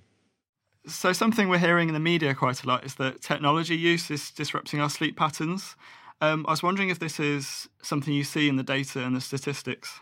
So, 0.88 1.12
something 1.12 1.50
we're 1.50 1.58
hearing 1.58 1.90
in 1.90 1.94
the 1.94 2.00
media 2.00 2.34
quite 2.34 2.64
a 2.64 2.68
lot 2.68 2.86
is 2.86 2.96
that 2.96 3.22
technology 3.22 3.76
use 3.76 4.10
is 4.10 4.32
disrupting 4.32 4.80
our 4.80 4.90
sleep 4.90 5.18
patterns. 5.18 5.76
Um, 6.22 6.46
I 6.48 6.52
was 6.52 6.64
wondering 6.64 6.90
if 6.90 7.00
this 7.00 7.20
is 7.20 7.68
something 7.82 8.14
you 8.14 8.24
see 8.24 8.48
in 8.48 8.56
the 8.56 8.64
data 8.64 9.04
and 9.04 9.16
the 9.16 9.22
statistics. 9.22 10.00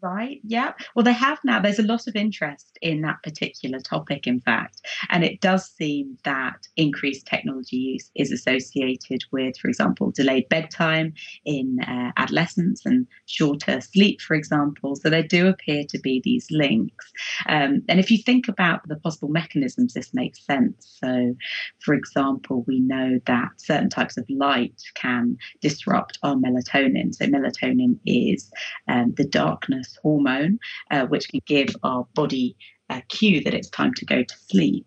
Right. 0.00 0.40
Yeah. 0.44 0.72
Well, 0.94 1.04
they 1.04 1.12
have 1.12 1.38
now. 1.44 1.60
There's 1.60 1.78
a 1.78 1.84
lot 1.84 2.06
of 2.06 2.16
interest 2.16 2.77
in 2.82 3.02
that 3.02 3.22
particular 3.22 3.80
topic, 3.80 4.26
in 4.26 4.40
fact. 4.40 4.80
And 5.10 5.24
it 5.24 5.40
does 5.40 5.70
seem 5.70 6.18
that 6.24 6.66
increased 6.76 7.26
technology 7.26 7.76
use 7.76 8.10
is 8.14 8.32
associated 8.32 9.24
with, 9.32 9.56
for 9.58 9.68
example, 9.68 10.10
delayed 10.10 10.48
bedtime 10.48 11.14
in 11.44 11.78
uh, 11.80 12.12
adolescence 12.16 12.84
and 12.84 13.06
shorter 13.26 13.80
sleep, 13.80 14.20
for 14.20 14.34
example. 14.34 14.96
So 14.96 15.10
there 15.10 15.22
do 15.22 15.46
appear 15.48 15.84
to 15.88 15.98
be 15.98 16.20
these 16.24 16.46
links. 16.50 17.12
Um, 17.48 17.82
and 17.88 18.00
if 18.00 18.10
you 18.10 18.18
think 18.18 18.48
about 18.48 18.86
the 18.88 18.96
possible 18.96 19.28
mechanisms, 19.28 19.94
this 19.94 20.12
makes 20.14 20.44
sense. 20.44 20.98
So, 21.02 21.34
for 21.80 21.94
example, 21.94 22.64
we 22.66 22.80
know 22.80 23.20
that 23.26 23.48
certain 23.56 23.90
types 23.90 24.16
of 24.16 24.26
light 24.28 24.80
can 24.94 25.36
disrupt 25.60 26.18
our 26.22 26.34
melatonin. 26.36 27.14
So, 27.14 27.26
melatonin 27.26 27.98
is 28.06 28.50
um, 28.88 29.14
the 29.16 29.24
darkness 29.24 29.98
hormone, 30.02 30.58
uh, 30.90 31.06
which 31.06 31.28
can 31.28 31.40
give 31.46 31.74
our 31.82 32.06
body 32.14 32.56
a 32.90 33.02
cue 33.08 33.42
that 33.44 33.54
it's 33.54 33.70
time 33.70 33.94
to 33.94 34.04
go 34.04 34.22
to 34.22 34.34
sleep. 34.48 34.86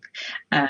Uh, 0.51 0.67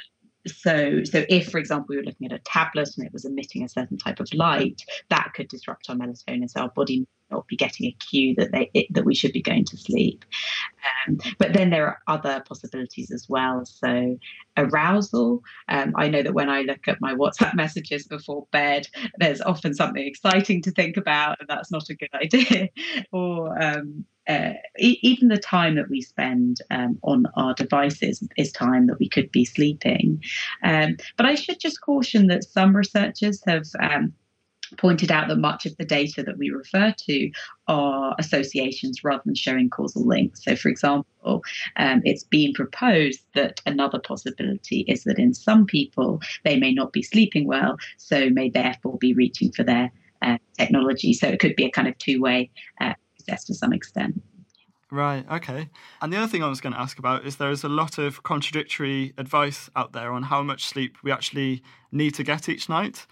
so, 0.47 1.03
so 1.03 1.23
if, 1.29 1.50
for 1.50 1.59
example, 1.59 1.88
we 1.89 1.97
were 1.97 2.03
looking 2.03 2.31
at 2.31 2.33
a 2.33 2.43
tablet 2.43 2.89
and 2.97 3.05
it 3.05 3.13
was 3.13 3.25
emitting 3.25 3.63
a 3.63 3.69
certain 3.69 3.97
type 3.97 4.19
of 4.19 4.33
light, 4.33 4.81
that 5.09 5.31
could 5.35 5.47
disrupt 5.47 5.89
our 5.89 5.95
melatonin. 5.95 6.50
So 6.50 6.61
our 6.61 6.69
body 6.69 7.05
not 7.31 7.47
be 7.47 7.55
getting 7.55 7.88
a 7.88 7.91
cue 7.93 8.35
that 8.35 8.51
they 8.51 8.69
it, 8.73 8.88
that 8.91 9.05
we 9.05 9.15
should 9.15 9.31
be 9.31 9.41
going 9.41 9.65
to 9.65 9.77
sleep. 9.77 10.25
Um, 11.07 11.19
but 11.38 11.53
then 11.53 11.69
there 11.69 11.88
are 11.88 12.00
other 12.07 12.43
possibilities 12.47 13.11
as 13.11 13.27
well. 13.29 13.65
So 13.65 14.17
arousal. 14.57 15.41
Um, 15.69 15.93
I 15.95 16.09
know 16.09 16.21
that 16.21 16.33
when 16.33 16.50
I 16.50 16.61
look 16.61 16.88
at 16.88 17.01
my 17.01 17.13
WhatsApp 17.13 17.55
messages 17.55 18.05
before 18.05 18.47
bed, 18.51 18.88
there's 19.17 19.41
often 19.41 19.73
something 19.73 20.05
exciting 20.05 20.61
to 20.63 20.71
think 20.71 20.97
about, 20.97 21.39
and 21.39 21.47
that's 21.47 21.71
not 21.71 21.89
a 21.89 21.95
good 21.95 22.09
idea. 22.13 22.69
or 23.11 23.61
um, 23.61 24.05
uh, 24.27 24.53
e- 24.79 24.99
even 25.01 25.27
the 25.27 25.37
time 25.37 25.75
that 25.75 25.89
we 25.89 26.01
spend 26.01 26.57
um, 26.69 26.97
on 27.03 27.25
our 27.35 27.53
devices 27.53 28.27
is 28.37 28.51
time 28.51 28.87
that 28.87 28.99
we 28.99 29.09
could 29.09 29.31
be 29.31 29.45
sleeping. 29.45 30.21
Um, 30.63 30.97
but 31.17 31.25
I 31.25 31.35
should 31.35 31.59
just 31.59 31.81
caution 31.81 32.27
that 32.27 32.43
some 32.43 32.75
researchers 32.75 33.41
have 33.45 33.65
um, 33.81 34.13
pointed 34.77 35.11
out 35.11 35.27
that 35.27 35.37
much 35.37 35.65
of 35.65 35.75
the 35.77 35.85
data 35.85 36.23
that 36.23 36.37
we 36.37 36.49
refer 36.49 36.93
to 36.97 37.31
are 37.67 38.15
associations 38.19 39.03
rather 39.03 39.21
than 39.25 39.35
showing 39.35 39.69
causal 39.69 40.05
links. 40.05 40.43
So, 40.43 40.55
for 40.55 40.69
example, 40.69 41.43
um, 41.77 42.01
it's 42.05 42.23
been 42.23 42.53
proposed 42.53 43.21
that 43.35 43.61
another 43.65 43.99
possibility 43.99 44.81
is 44.87 45.03
that 45.03 45.19
in 45.19 45.33
some 45.33 45.65
people 45.65 46.21
they 46.43 46.57
may 46.57 46.73
not 46.73 46.93
be 46.93 47.03
sleeping 47.03 47.47
well, 47.47 47.77
so 47.97 48.29
may 48.29 48.49
therefore 48.49 48.97
be 48.97 49.13
reaching 49.13 49.51
for 49.51 49.63
their 49.63 49.91
uh, 50.21 50.37
technology. 50.57 51.13
So, 51.13 51.27
it 51.27 51.39
could 51.39 51.55
be 51.55 51.65
a 51.65 51.71
kind 51.71 51.87
of 51.87 51.97
two 51.97 52.21
way 52.21 52.49
uh, 52.79 52.93
process 53.21 53.45
to 53.45 53.53
some 53.53 53.73
extent. 53.73 54.21
Right, 54.89 55.25
okay. 55.31 55.69
And 56.01 56.11
the 56.11 56.17
other 56.17 56.27
thing 56.27 56.43
I 56.43 56.49
was 56.49 56.59
going 56.59 56.73
to 56.73 56.79
ask 56.79 56.99
about 56.99 57.25
is 57.25 57.37
there 57.37 57.51
is 57.51 57.63
a 57.63 57.69
lot 57.69 57.97
of 57.97 58.23
contradictory 58.23 59.13
advice 59.17 59.69
out 59.75 59.93
there 59.93 60.11
on 60.11 60.23
how 60.23 60.43
much 60.43 60.65
sleep 60.65 60.97
we 61.01 61.11
actually 61.11 61.63
need 61.93 62.13
to 62.15 62.23
get 62.23 62.49
each 62.49 62.67
night. 62.67 63.07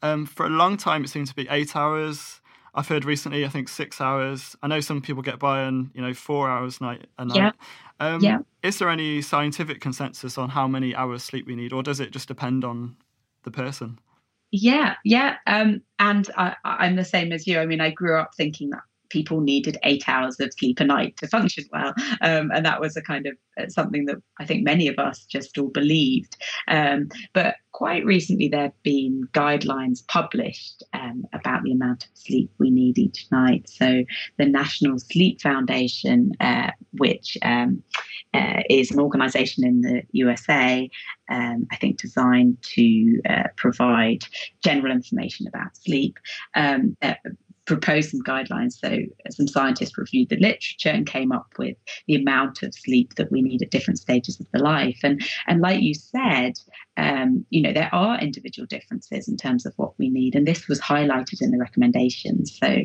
Um, 0.00 0.26
for 0.26 0.46
a 0.46 0.50
long 0.50 0.76
time, 0.76 1.02
it 1.02 1.08
seemed 1.08 1.26
to 1.26 1.34
be 1.34 1.48
eight 1.50 1.74
hours. 1.74 2.40
I've 2.72 2.86
heard 2.86 3.04
recently, 3.04 3.44
I 3.44 3.48
think 3.48 3.68
six 3.68 4.00
hours. 4.00 4.54
I 4.62 4.68
know 4.68 4.80
some 4.80 5.00
people 5.02 5.22
get 5.22 5.40
by 5.40 5.64
on, 5.64 5.90
you 5.94 6.02
know, 6.02 6.14
four 6.14 6.48
hours 6.48 6.80
night 6.80 7.06
a 7.18 7.24
night. 7.24 7.36
Yeah. 7.36 7.52
Um, 8.00 8.20
yeah. 8.20 8.38
Is 8.62 8.78
there 8.78 8.88
any 8.88 9.20
scientific 9.22 9.80
consensus 9.80 10.38
on 10.38 10.50
how 10.50 10.68
many 10.68 10.94
hours 10.94 11.24
sleep 11.24 11.46
we 11.46 11.56
need, 11.56 11.72
or 11.72 11.82
does 11.82 12.00
it 12.00 12.12
just 12.12 12.28
depend 12.28 12.64
on 12.64 12.96
the 13.42 13.50
person? 13.50 13.98
Yeah, 14.50 14.94
yeah. 15.04 15.36
Um, 15.48 15.82
and 15.98 16.30
I, 16.36 16.54
I'm 16.64 16.94
the 16.94 17.04
same 17.04 17.32
as 17.32 17.46
you. 17.46 17.58
I 17.58 17.66
mean, 17.66 17.80
I 17.80 17.90
grew 17.90 18.16
up 18.16 18.34
thinking 18.36 18.70
that 18.70 18.82
people 19.10 19.40
needed 19.40 19.78
eight 19.84 20.08
hours 20.08 20.38
of 20.40 20.52
sleep 20.52 20.80
a 20.80 20.84
night 20.84 21.16
to 21.18 21.28
function 21.28 21.64
well. 21.72 21.94
Um, 22.20 22.50
and 22.52 22.64
that 22.64 22.80
was 22.80 22.96
a 22.96 23.02
kind 23.02 23.26
of 23.26 23.34
uh, 23.58 23.68
something 23.68 24.06
that 24.06 24.16
I 24.38 24.44
think 24.44 24.64
many 24.64 24.88
of 24.88 24.98
us 24.98 25.24
just 25.24 25.56
all 25.58 25.68
believed. 25.68 26.36
Um, 26.68 27.08
but 27.32 27.56
quite 27.72 28.04
recently, 28.04 28.48
there 28.48 28.62
have 28.62 28.82
been 28.82 29.28
guidelines 29.32 30.06
published 30.06 30.82
um, 30.92 31.24
about 31.32 31.62
the 31.64 31.72
amount 31.72 32.04
of 32.04 32.10
sleep 32.14 32.50
we 32.58 32.70
need 32.70 32.98
each 32.98 33.26
night. 33.30 33.68
So 33.68 34.04
the 34.38 34.46
National 34.46 34.98
Sleep 34.98 35.40
Foundation, 35.40 36.32
uh, 36.40 36.70
which 36.92 37.36
um, 37.42 37.82
uh, 38.32 38.62
is 38.70 38.90
an 38.90 39.00
organization 39.00 39.64
in 39.64 39.80
the 39.80 40.02
USA, 40.12 40.88
um, 41.30 41.66
I 41.72 41.76
think 41.76 41.98
designed 41.98 42.58
to 42.74 43.20
uh, 43.28 43.48
provide 43.56 44.24
general 44.62 44.92
information 44.92 45.46
about 45.46 45.76
sleep, 45.76 46.18
um, 46.54 46.96
uh, 47.02 47.14
proposed 47.66 48.10
some 48.10 48.20
guidelines. 48.22 48.72
So 48.72 48.98
some 49.30 49.48
scientists 49.48 49.96
reviewed 49.96 50.28
the 50.28 50.36
literature 50.36 50.90
and 50.90 51.06
came 51.06 51.32
up 51.32 51.46
with 51.58 51.76
the 52.06 52.16
amount 52.16 52.62
of 52.62 52.74
sleep 52.74 53.14
that 53.14 53.32
we 53.32 53.42
need 53.42 53.62
at 53.62 53.70
different 53.70 53.98
stages 53.98 54.38
of 54.40 54.46
the 54.52 54.58
life. 54.58 54.98
And 55.02 55.22
and 55.46 55.60
like 55.60 55.80
you 55.80 55.94
said, 55.94 56.54
um, 56.96 57.44
you 57.50 57.62
know 57.62 57.72
there 57.72 57.94
are 57.94 58.18
individual 58.20 58.66
differences 58.66 59.28
in 59.28 59.36
terms 59.36 59.66
of 59.66 59.72
what 59.76 59.98
we 59.98 60.10
need, 60.10 60.34
and 60.34 60.46
this 60.46 60.68
was 60.68 60.80
highlighted 60.80 61.40
in 61.40 61.50
the 61.50 61.58
recommendations. 61.58 62.56
So, 62.58 62.82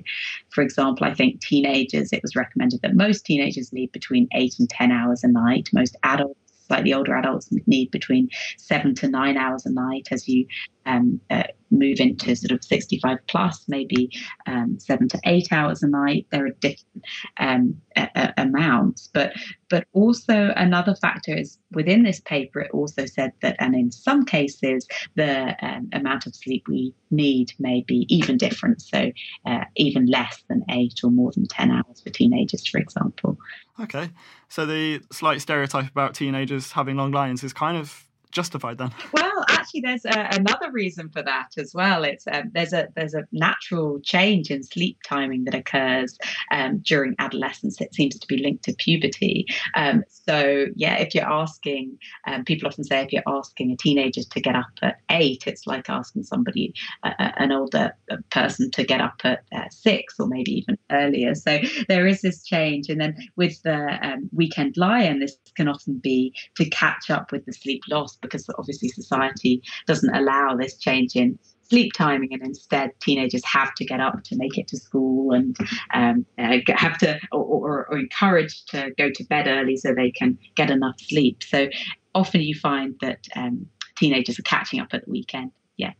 for 0.50 0.62
example, 0.62 1.05
I 1.05 1.13
think 1.13 1.41
teenagers, 1.41 2.13
it 2.13 2.21
was 2.21 2.36
recommended 2.36 2.81
that 2.81 2.95
most 2.95 3.25
teenagers 3.25 3.74
need 3.74 3.91
between 3.91 4.27
eight 4.33 4.55
and 4.59 4.69
ten 4.69 4.91
hours 4.91 5.24
a 5.24 5.27
night. 5.27 5.69
Most 5.74 5.95
adults 6.03 6.39
slightly 6.69 6.93
older 6.93 7.15
adults 7.15 7.50
need 7.65 7.89
between 7.89 8.29
seven 8.57 8.93
to 8.93 9.09
nine 9.09 9.38
hours 9.38 9.65
a 9.65 9.71
night 9.71 10.07
as 10.12 10.27
you 10.27 10.45
um, 10.86 11.19
uh, 11.31 11.41
move 11.71 11.99
into 11.99 12.35
sort 12.35 12.51
of 12.51 12.63
65 12.63 13.17
plus, 13.27 13.65
maybe 13.67 14.11
um, 14.47 14.77
seven 14.79 15.07
to 15.09 15.19
eight 15.25 15.51
hours 15.51 15.83
a 15.83 15.88
night. 15.88 16.27
There 16.31 16.45
are 16.45 16.49
different 16.49 17.05
um, 17.38 17.81
a- 17.95 18.09
a- 18.15 18.33
amounts, 18.38 19.10
but 19.13 19.34
but 19.69 19.86
also 19.93 20.51
another 20.55 20.95
factor 20.95 21.36
is 21.36 21.60
within 21.71 22.03
this 22.03 22.19
paper. 22.21 22.62
It 22.62 22.71
also 22.71 23.05
said 23.05 23.34
that, 23.41 23.55
and 23.60 23.75
in 23.75 23.91
some 23.91 24.25
cases, 24.25 24.88
the 25.15 25.55
um, 25.62 25.89
amount 25.93 26.25
of 26.25 26.36
sleep 26.36 26.63
we 26.67 26.93
need 27.12 27.53
may 27.60 27.84
be 27.88 28.05
even 28.10 28.38
different. 28.38 28.82
So 28.82 29.12
uh, 29.45 29.65
even 29.75 30.08
less 30.08 30.43
than 30.49 30.63
eight 30.69 30.99
or 31.03 31.12
more 31.12 31.32
than 31.32 31.47
ten 31.47 31.71
hours 31.71 32.01
for 32.01 32.10
teenagers, 32.10 32.67
for 32.67 32.79
example. 32.79 33.38
Okay, 33.79 34.10
so 34.49 34.65
the 34.65 35.01
slight 35.12 35.41
stereotype 35.41 35.89
about 35.89 36.15
teenagers 36.15 36.73
having 36.73 36.97
long 36.97 37.12
lines 37.12 37.43
is 37.43 37.53
kind 37.53 37.77
of 37.77 38.09
justified 38.32 38.78
then? 38.78 38.92
Well, 39.12 39.46
actually, 39.50 39.82
there's 39.82 40.06
a, 40.06 40.28
another 40.34 40.72
reason 40.72 41.10
for 41.10 41.22
that 41.22 41.50
as 41.58 41.74
well. 41.74 42.04
It's 42.04 42.28
um, 42.28 42.52
there's 42.54 42.74
a 42.74 42.89
there's 42.96 43.13
a 43.13 43.26
natural 43.32 44.00
change 44.02 44.52
in 44.52 44.63
sleep 44.63 44.98
timing 45.06 45.46
that 45.46 45.56
occurs 45.56 46.18
um, 46.52 46.80
during 46.80 47.15
adolescence. 47.20 47.80
It 47.82 47.94
seems 47.94 48.20
to 48.20 48.28
be 48.28 48.38
linked 48.38 48.63
to 48.65 48.74
puberty. 48.74 49.46
Um, 49.76 50.04
so 50.10 50.65
yeah, 50.76 50.98
if 50.98 51.15
you're 51.15 51.30
asking, 51.30 51.98
um, 52.28 52.44
people 52.44 52.68
often 52.68 52.84
say 52.84 53.02
if 53.02 53.13
you're 53.13 53.24
asking 53.28 53.72
a 53.72 53.78
teenager 53.78 54.22
to 54.24 54.42
get 54.42 54.56
up 54.56 54.68
at 54.82 54.98
eight, 55.10 55.46
it's 55.48 55.65
like 55.65 55.89
asking 55.89 56.24
somebody 56.24 56.74
uh, 57.04 57.13
an 57.18 57.52
older 57.52 57.96
person 58.30 58.70
to 58.72 58.84
get 58.84 59.02
up 59.02 59.22
at 59.24 59.44
uh, 59.54 59.70
six 59.70 60.20
or 60.20 60.28
maybe 60.28 60.52
even 60.52 60.78
earlier. 60.92 61.34
So 61.36 61.60
there 61.88 62.08
is 62.08 62.22
this 62.22 62.44
change, 62.44 62.89
and 62.89 63.00
then 63.00 63.15
with 63.36 63.62
the 63.63 63.98
um, 64.08 64.30
weekend 64.34 64.78
lie-in, 64.78 65.20
this 65.20 65.38
can 65.56 65.68
often 65.68 65.98
be 65.98 66.34
to 66.56 66.70
catch 66.70 67.10
up 67.10 67.32
with 67.32 67.46
the 67.46 67.54
sleep 67.54 67.82
loss 67.89 68.18
because 68.21 68.45
obviously 68.58 68.89
society 68.89 69.62
doesn't 69.88 70.13
allow 70.15 70.55
this 70.55 70.77
change 70.77 71.15
in 71.15 71.38
sleep 71.69 71.93
timing 71.93 72.34
and 72.34 72.41
instead 72.41 72.91
teenagers 72.99 73.45
have 73.45 73.73
to 73.75 73.86
get 73.86 73.99
up 73.99 74.23
to 74.23 74.36
make 74.36 74.58
it 74.58 74.67
to 74.67 74.77
school 74.77 75.34
and 75.34 75.55
um, 75.93 76.25
uh, 76.38 76.58
have 76.69 76.97
to 76.97 77.19
or, 77.32 77.43
or, 77.43 77.88
or 77.91 77.97
encouraged 77.97 78.69
to 78.69 78.91
go 78.97 79.10
to 79.12 79.23
bed 79.25 79.47
early 79.47 79.77
so 79.77 79.93
they 79.93 80.12
can 80.12 80.38
get 80.55 80.71
enough 80.71 80.95
sleep. 80.99 81.43
So 81.43 81.67
often 82.15 82.41
you 82.41 82.55
find 82.55 82.95
that 83.01 83.27
um, 83.36 83.67
teenagers 83.97 84.39
are 84.39 84.43
catching 84.43 84.79
up 84.79 84.89
at 84.93 85.05
the 85.05 85.12
weekend. 85.12 85.51
Yeah. 85.77 85.93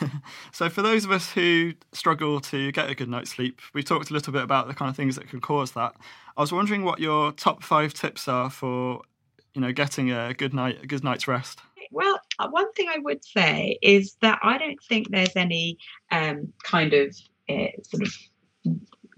So 0.52 0.68
for 0.68 0.82
those 0.82 1.04
of 1.04 1.10
us 1.10 1.32
who 1.32 1.74
struggle 1.92 2.40
to 2.40 2.72
get 2.72 2.90
a 2.90 2.94
good 2.94 3.08
night's 3.08 3.30
sleep 3.30 3.60
we 3.72 3.82
talked 3.82 4.10
a 4.10 4.12
little 4.12 4.32
bit 4.32 4.42
about 4.42 4.68
the 4.68 4.74
kind 4.74 4.88
of 4.88 4.96
things 4.96 5.16
that 5.16 5.28
can 5.28 5.40
cause 5.40 5.72
that. 5.72 5.94
I 6.36 6.40
was 6.40 6.52
wondering 6.52 6.84
what 6.84 6.98
your 6.98 7.32
top 7.32 7.62
five 7.62 7.92
tips 7.94 8.28
are 8.28 8.50
for 8.50 9.02
you 9.54 9.60
know 9.60 9.72
getting 9.72 10.10
a 10.10 10.34
good 10.34 10.54
night 10.54 10.78
a 10.82 10.86
good 10.86 11.04
night's 11.04 11.26
rest. 11.28 11.60
Well 11.92 12.20
uh, 12.38 12.48
one 12.48 12.72
thing 12.72 12.88
i 12.88 12.98
would 12.98 13.24
say 13.24 13.78
is 13.82 14.16
that 14.22 14.38
i 14.42 14.58
don't 14.58 14.82
think 14.88 15.10
there's 15.10 15.36
any 15.36 15.76
um, 16.10 16.52
kind 16.62 16.92
of 16.94 17.16
uh, 17.48 17.66
sort 17.82 18.02
of 18.04 18.14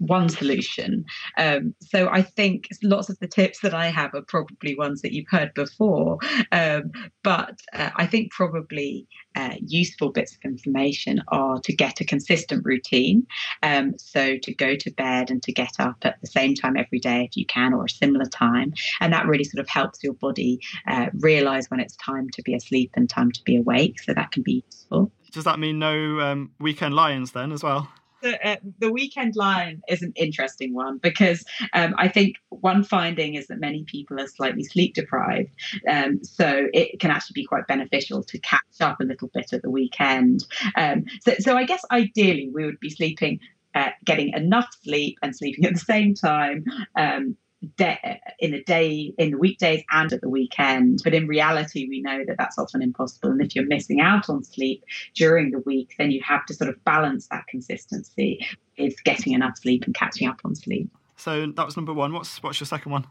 one 0.07 0.29
solution. 0.29 1.05
Um, 1.37 1.73
so 1.81 2.09
I 2.09 2.21
think 2.21 2.67
lots 2.81 3.09
of 3.09 3.17
the 3.19 3.27
tips 3.27 3.59
that 3.61 3.73
I 3.73 3.87
have 3.87 4.13
are 4.13 4.21
probably 4.21 4.75
ones 4.75 5.01
that 5.01 5.13
you've 5.13 5.29
heard 5.29 5.53
before, 5.53 6.17
um, 6.51 6.91
but 7.23 7.59
uh, 7.73 7.89
I 7.95 8.05
think 8.05 8.31
probably 8.31 9.07
uh, 9.35 9.55
useful 9.65 10.11
bits 10.11 10.33
of 10.35 10.39
information 10.43 11.21
are 11.29 11.59
to 11.61 11.73
get 11.73 12.01
a 12.01 12.05
consistent 12.05 12.63
routine. 12.65 13.25
Um, 13.63 13.93
so 13.97 14.37
to 14.37 14.53
go 14.53 14.75
to 14.75 14.91
bed 14.91 15.31
and 15.31 15.41
to 15.43 15.51
get 15.51 15.71
up 15.79 15.97
at 16.03 16.19
the 16.21 16.27
same 16.27 16.53
time 16.53 16.77
every 16.77 16.99
day 16.99 17.23
if 17.23 17.37
you 17.37 17.45
can, 17.45 17.73
or 17.73 17.85
a 17.85 17.89
similar 17.89 18.25
time, 18.25 18.73
and 18.99 19.11
that 19.13 19.25
really 19.25 19.43
sort 19.43 19.61
of 19.61 19.69
helps 19.69 20.03
your 20.03 20.13
body 20.13 20.59
uh, 20.87 21.07
realize 21.19 21.69
when 21.69 21.79
it's 21.79 21.95
time 21.97 22.29
to 22.31 22.41
be 22.43 22.53
asleep 22.53 22.91
and 22.95 23.09
time 23.09 23.31
to 23.31 23.41
be 23.43 23.55
awake. 23.55 24.01
So 24.01 24.13
that 24.13 24.31
can 24.31 24.43
be 24.43 24.63
useful. 24.65 25.11
Does 25.31 25.45
that 25.45 25.59
mean 25.59 25.79
no 25.79 26.19
um, 26.19 26.51
weekend 26.59 26.93
lie-ins 26.93 27.31
then 27.31 27.51
as 27.51 27.63
well? 27.63 27.89
The, 28.23 28.47
uh, 28.47 28.55
the 28.79 28.91
weekend 28.91 29.35
line 29.35 29.83
is 29.87 30.01
an 30.01 30.13
interesting 30.15 30.73
one 30.73 30.97
because 30.97 31.45
um, 31.73 31.93
I 31.97 32.07
think 32.07 32.37
one 32.49 32.83
finding 32.83 33.35
is 33.35 33.47
that 33.47 33.59
many 33.59 33.83
people 33.83 34.19
are 34.19 34.27
slightly 34.27 34.63
sleep 34.63 34.95
deprived. 34.95 35.51
Um, 35.87 36.23
so 36.23 36.67
it 36.73 36.99
can 36.99 37.11
actually 37.11 37.35
be 37.35 37.45
quite 37.45 37.67
beneficial 37.67 38.23
to 38.23 38.39
catch 38.39 38.81
up 38.81 38.99
a 38.99 39.03
little 39.03 39.29
bit 39.33 39.53
at 39.53 39.61
the 39.61 39.69
weekend. 39.69 40.45
Um, 40.75 41.05
so, 41.21 41.35
so 41.39 41.57
I 41.57 41.65
guess 41.65 41.83
ideally 41.91 42.49
we 42.51 42.65
would 42.65 42.79
be 42.79 42.89
sleeping 42.89 43.39
uh, 43.75 43.89
getting 44.05 44.29
enough 44.33 44.67
sleep 44.83 45.17
and 45.23 45.35
sleeping 45.35 45.65
at 45.65 45.73
the 45.73 45.79
same 45.79 46.13
time 46.13 46.63
um, 46.95 47.35
de- 47.77 48.19
in 48.39 48.51
the 48.51 48.63
day, 48.63 49.13
in 49.17 49.31
the 49.31 49.37
weekdays 49.37 49.83
and 49.91 50.11
at 50.11 50.21
the 50.21 50.29
weekend. 50.29 51.01
But 51.03 51.13
in 51.13 51.27
reality, 51.27 51.87
we 51.87 52.01
know 52.01 52.23
that 52.25 52.37
that's 52.37 52.57
often 52.57 52.81
impossible. 52.81 53.31
And 53.31 53.41
if 53.41 53.55
you're 53.55 53.65
missing 53.65 54.01
out 54.01 54.29
on 54.29 54.43
sleep 54.43 54.83
during 55.15 55.51
the 55.51 55.59
week, 55.59 55.95
then 55.97 56.11
you 56.11 56.21
have 56.23 56.45
to 56.47 56.53
sort 56.53 56.69
of 56.69 56.83
balance 56.83 57.27
that 57.27 57.47
consistency 57.47 58.45
with 58.77 59.03
getting 59.03 59.33
enough 59.33 59.57
sleep 59.57 59.83
and 59.85 59.95
catching 59.95 60.27
up 60.27 60.39
on 60.43 60.55
sleep. 60.55 60.89
So 61.15 61.47
that 61.55 61.65
was 61.65 61.77
number 61.77 61.93
one. 61.93 62.13
What's 62.13 62.41
what's 62.41 62.59
your 62.59 62.67
second 62.67 62.91
one? 62.91 63.05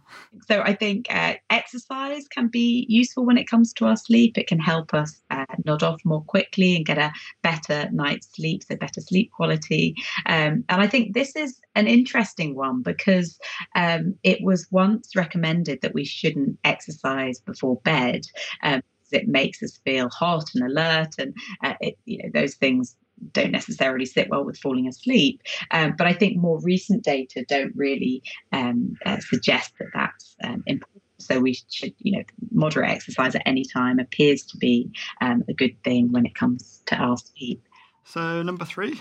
So 0.48 0.60
I 0.62 0.74
think 0.74 1.06
uh, 1.10 1.34
exercise 1.50 2.26
can 2.28 2.48
be 2.48 2.86
useful 2.88 3.24
when 3.24 3.38
it 3.38 3.48
comes 3.48 3.72
to 3.74 3.86
our 3.86 3.96
sleep. 3.96 4.36
It 4.36 4.46
can 4.46 4.58
help 4.58 4.92
us 4.92 5.22
uh, 5.30 5.44
nod 5.64 5.82
off 5.82 6.00
more 6.04 6.22
quickly 6.22 6.76
and 6.76 6.84
get 6.84 6.98
a 6.98 7.12
better 7.42 7.88
night's 7.92 8.28
sleep, 8.34 8.64
so 8.64 8.76
better 8.76 9.00
sleep 9.00 9.30
quality. 9.32 9.94
Um, 10.26 10.64
and 10.68 10.82
I 10.82 10.86
think 10.86 11.14
this 11.14 11.36
is 11.36 11.60
an 11.74 11.86
interesting 11.86 12.54
one 12.54 12.82
because 12.82 13.38
um, 13.74 14.14
it 14.22 14.42
was 14.42 14.66
once 14.70 15.14
recommended 15.14 15.80
that 15.82 15.94
we 15.94 16.04
shouldn't 16.04 16.58
exercise 16.64 17.40
before 17.40 17.76
bed. 17.84 18.22
Um, 18.62 18.82
it 19.12 19.28
makes 19.28 19.62
us 19.62 19.78
feel 19.84 20.08
hot 20.08 20.44
and 20.54 20.64
alert, 20.64 21.14
and 21.18 21.36
uh, 21.62 21.74
it, 21.80 21.98
you 22.06 22.18
know 22.18 22.30
those 22.32 22.54
things 22.54 22.96
don't 23.32 23.52
necessarily 23.52 24.06
sit 24.06 24.28
well 24.28 24.44
with 24.44 24.58
falling 24.58 24.88
asleep. 24.88 25.42
Um, 25.70 25.94
but 25.96 26.06
I 26.06 26.12
think 26.12 26.36
more 26.36 26.60
recent 26.60 27.04
data 27.04 27.44
don't 27.48 27.72
really 27.76 28.22
um, 28.52 28.96
uh, 29.06 29.18
suggest 29.20 29.72
that 29.78 29.88
that's 29.94 30.36
um, 30.44 30.62
important. 30.66 31.02
So 31.18 31.38
we 31.38 31.56
should, 31.70 31.94
you 31.98 32.18
know, 32.18 32.24
moderate 32.50 32.90
exercise 32.90 33.34
at 33.34 33.42
any 33.46 33.64
time 33.64 33.98
appears 34.00 34.42
to 34.46 34.56
be 34.56 34.90
um, 35.20 35.44
a 35.48 35.54
good 35.54 35.80
thing 35.84 36.10
when 36.10 36.26
it 36.26 36.34
comes 36.34 36.82
to 36.86 36.96
our 36.96 37.16
sleep. 37.16 37.62
So 38.04 38.42
number 38.42 38.64
three. 38.64 38.98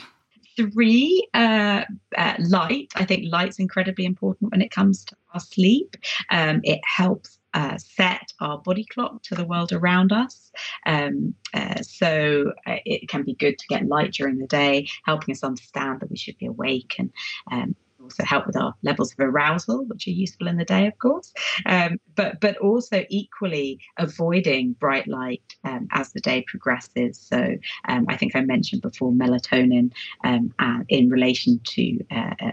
Three, 0.55 1.27
uh, 1.34 1.86
uh, 2.17 2.36
light. 2.39 2.91
I 2.95 3.05
think 3.05 3.25
light's 3.31 3.57
incredibly 3.57 4.05
important 4.05 4.51
when 4.51 4.62
it 4.62 4.69
comes 4.69 5.03
to 5.05 5.15
our 5.34 5.39
sleep. 5.39 5.95
Um, 6.29 6.60
it 6.63 6.81
helps 6.86 7.39
uh, 7.54 7.78
set 7.78 8.34
our 8.40 8.58
body 8.60 8.86
clock 8.86 9.22
to 9.24 9.36
the 9.36 9.46
world 9.46 9.72
around 9.72 10.12
us. 10.12 10.52
Um, 10.86 11.36
uh, 11.54 11.82
so 11.82 12.54
uh, 12.66 12.78
it 12.86 13.10
can 13.10 13.24
be 13.24 13.36
good 13.36 13.58
to 13.58 13.68
get 13.68 13.88
light 13.88 14.14
during 14.14 14.38
the 14.38 14.48
day, 14.48 14.88
helping 15.06 15.34
us 15.34 15.44
understand 15.44 16.00
that 16.00 16.10
we 16.10 16.18
should 16.18 16.38
be 16.38 16.46
awake 16.46 16.96
and 16.98 17.12
um, 17.52 17.76
also 18.02 18.24
help 18.24 18.48
with 18.48 18.58
our 18.58 18.74
levels 18.82 19.14
of 19.14 19.20
arousal, 19.20 19.86
which 19.86 20.08
are 20.08 20.12
useful 20.12 20.48
in 20.48 20.58
the 20.58 20.66
day, 20.66 20.88
of 20.88 20.98
course. 20.98 21.34
Um, 21.66 22.00
but 22.16 22.40
but 22.40 22.58
also 22.58 23.06
equally 23.10 23.80
avoiding 23.98 24.74
bright 24.74 25.08
light 25.08 25.44
um, 25.64 25.88
as 25.92 26.12
the 26.12 26.20
day 26.20 26.44
progresses. 26.48 27.20
So 27.20 27.58
um, 27.88 28.06
I 28.10 28.18
think 28.18 28.36
I 28.36 28.42
mentioned 28.42 28.82
before 28.82 29.12
melatonin 29.12 29.92
um, 30.24 30.54
in 30.90 31.10
relation 31.10 31.60
to 31.64 32.00
uh, 32.12 32.34
uh 32.42 32.52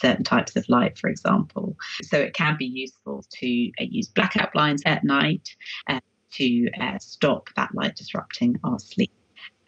certain 0.00 0.24
types 0.24 0.56
of 0.56 0.68
light, 0.68 0.98
for 0.98 1.08
example. 1.08 1.76
So 2.02 2.18
it 2.18 2.34
can 2.34 2.56
be 2.56 2.66
useful 2.66 3.24
to 3.38 3.70
uh, 3.80 3.84
use 3.88 4.08
blackout 4.08 4.52
blinds 4.52 4.82
at 4.86 5.04
night 5.04 5.48
uh, 5.88 6.00
to 6.32 6.68
uh, 6.80 6.98
stop 6.98 7.48
that 7.56 7.74
light 7.74 7.96
disrupting 7.96 8.58
our 8.64 8.78
sleep. 8.78 9.12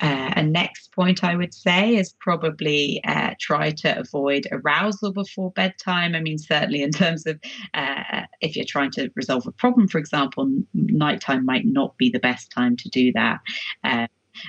Uh, 0.00 0.32
a 0.34 0.42
next 0.42 0.90
point 0.92 1.22
I 1.22 1.36
would 1.36 1.54
say 1.54 1.94
is 1.94 2.12
probably 2.18 3.00
uh, 3.04 3.34
try 3.38 3.70
to 3.70 4.00
avoid 4.00 4.48
arousal 4.50 5.12
before 5.12 5.52
bedtime. 5.52 6.16
I 6.16 6.20
mean, 6.20 6.38
certainly 6.38 6.82
in 6.82 6.90
terms 6.90 7.24
of 7.24 7.38
uh, 7.74 8.22
if 8.40 8.56
you're 8.56 8.64
trying 8.64 8.90
to 8.92 9.10
resolve 9.14 9.46
a 9.46 9.52
problem, 9.52 9.86
for 9.86 9.98
example, 9.98 10.50
nighttime 10.74 11.44
might 11.44 11.64
not 11.64 11.96
be 11.98 12.10
the 12.10 12.18
best 12.18 12.50
time 12.50 12.76
to 12.78 12.88
do 12.88 13.12
that 13.12 13.40
uh, 13.84 14.08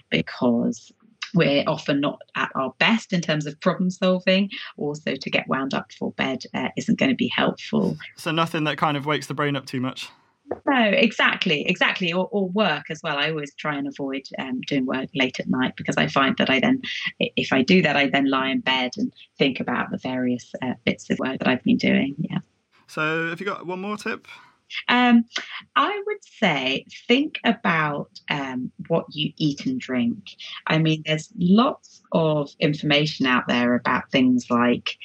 because 0.09 0.91
we're 1.33 1.63
often 1.67 1.99
not 1.99 2.21
at 2.35 2.49
our 2.55 2.73
best 2.79 3.13
in 3.13 3.21
terms 3.21 3.45
of 3.45 3.59
problem 3.61 3.89
solving. 3.89 4.49
Also, 4.77 5.15
to 5.15 5.29
get 5.29 5.47
wound 5.47 5.73
up 5.73 5.89
before 5.89 6.11
bed 6.11 6.43
uh, 6.53 6.69
isn't 6.77 6.99
going 6.99 7.11
to 7.11 7.15
be 7.15 7.31
helpful. 7.35 7.97
So, 8.17 8.31
nothing 8.31 8.63
that 8.65 8.77
kind 8.77 8.97
of 8.97 9.05
wakes 9.05 9.27
the 9.27 9.33
brain 9.33 9.55
up 9.55 9.65
too 9.65 9.81
much. 9.81 10.09
No, 10.67 10.83
exactly, 10.83 11.65
exactly, 11.67 12.13
or, 12.13 12.27
or 12.31 12.47
work 12.49 12.85
as 12.89 13.01
well. 13.03 13.17
I 13.17 13.29
always 13.29 13.53
try 13.55 13.75
and 13.75 13.87
avoid 13.87 14.23
um, 14.37 14.61
doing 14.61 14.85
work 14.85 15.09
late 15.15 15.39
at 15.39 15.49
night 15.49 15.73
because 15.75 15.97
I 15.97 16.07
find 16.07 16.37
that 16.37 16.49
I 16.49 16.59
then, 16.59 16.81
if 17.19 17.51
I 17.51 17.63
do 17.63 17.81
that, 17.81 17.95
I 17.95 18.07
then 18.07 18.29
lie 18.29 18.49
in 18.49 18.59
bed 18.59 18.91
and 18.97 19.11
think 19.37 19.59
about 19.59 19.89
the 19.91 19.97
various 19.97 20.51
uh, 20.61 20.73
bits 20.85 21.09
of 21.09 21.19
work 21.19 21.39
that 21.39 21.47
I've 21.47 21.63
been 21.63 21.77
doing. 21.77 22.15
Yeah. 22.19 22.39
So, 22.87 23.29
have 23.29 23.39
you 23.39 23.45
got 23.45 23.65
one 23.65 23.81
more 23.81 23.97
tip? 23.97 24.27
Um, 24.87 25.25
I 25.75 26.01
would 26.05 26.23
say 26.23 26.85
think 27.07 27.39
about 27.43 28.09
um, 28.29 28.71
what 28.87 29.05
you 29.09 29.33
eat 29.37 29.65
and 29.65 29.79
drink. 29.79 30.35
I 30.67 30.77
mean, 30.77 31.03
there's 31.05 31.31
lots 31.37 32.01
of 32.11 32.51
information 32.59 33.25
out 33.25 33.47
there 33.47 33.75
about 33.75 34.11
things 34.11 34.49
like 34.49 34.97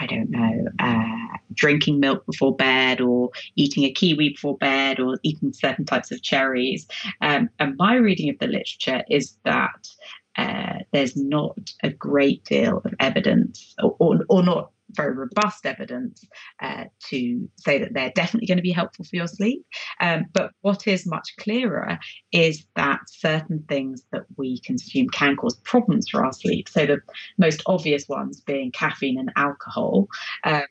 I 0.00 0.06
don't 0.06 0.30
know, 0.30 0.66
uh, 0.78 1.36
drinking 1.54 1.98
milk 1.98 2.24
before 2.24 2.54
bed 2.54 3.00
or 3.00 3.30
eating 3.56 3.84
a 3.84 3.92
kiwi 3.92 4.30
before 4.30 4.56
bed 4.56 5.00
or 5.00 5.18
eating 5.22 5.52
certain 5.52 5.84
types 5.84 6.12
of 6.12 6.22
cherries. 6.22 6.86
Um, 7.20 7.50
and 7.58 7.76
my 7.76 7.96
reading 7.96 8.30
of 8.30 8.38
the 8.38 8.46
literature 8.46 9.02
is 9.10 9.36
that 9.44 9.88
uh, 10.36 10.78
there's 10.92 11.16
not 11.16 11.58
a 11.82 11.90
great 11.90 12.44
deal 12.44 12.80
of 12.84 12.94
evidence 13.00 13.74
or, 13.82 13.96
or, 13.98 14.20
or 14.28 14.42
not 14.44 14.70
very 14.90 15.14
robust 15.14 15.66
evidence 15.66 16.24
uh, 16.62 16.84
to 17.08 17.48
say 17.56 17.78
that 17.78 17.94
they're 17.94 18.12
definitely 18.14 18.46
going 18.46 18.58
to 18.58 18.62
be 18.62 18.70
helpful 18.72 19.04
for 19.04 19.16
your 19.16 19.26
sleep. 19.26 19.64
Um, 20.00 20.26
but 20.32 20.50
what 20.62 20.86
is 20.86 21.06
much 21.06 21.34
clearer 21.38 21.98
is 22.32 22.64
that 22.76 23.00
certain 23.06 23.64
things 23.68 24.02
that 24.12 24.24
we 24.36 24.60
consume 24.60 25.08
can 25.08 25.36
cause 25.36 25.56
problems 25.64 26.08
for 26.08 26.24
our 26.24 26.32
sleep. 26.32 26.68
So 26.68 26.86
the 26.86 27.00
most 27.38 27.62
obvious 27.66 28.08
ones 28.08 28.40
being 28.40 28.72
caffeine 28.72 29.18
and 29.18 29.32
alcohol. 29.36 30.08
Um, 30.44 30.62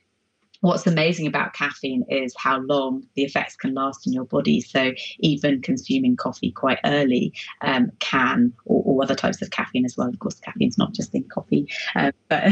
what's 0.62 0.88
amazing 0.88 1.28
about 1.28 1.54
caffeine 1.54 2.06
is 2.10 2.34
how 2.38 2.60
long 2.60 3.04
the 3.16 3.24
effects 3.24 3.56
can 3.56 3.74
last 3.74 4.08
in 4.08 4.14
your 4.14 4.26
body. 4.26 4.62
So 4.62 4.94
even 5.20 5.62
consuming 5.62 6.16
coffee 6.16 6.52
quite 6.52 6.80
early 6.86 7.34
um, 7.62 7.92
can, 8.00 8.54
or, 8.66 8.84
or, 8.86 9.04
other 9.04 9.16
types 9.16 9.42
of 9.42 9.52
caffeine 9.52 9.86
as 9.86 9.96
well. 9.96 10.10
Of 10.10 10.20
course, 10.20 10.40
caffeine's 10.40 10.78
not 10.78 10.94
just 10.94 11.14
in 11.14 11.24
coffee, 11.26 11.68
uh, 11.96 12.12
but 12.30 12.52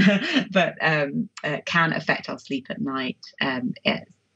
but 0.51 0.75
um, 0.81 1.29
uh, 1.43 1.57
can 1.65 1.93
affect 1.93 2.29
our 2.29 2.39
sleep 2.39 2.67
at 2.69 2.81
night. 2.81 3.17
Um, 3.41 3.73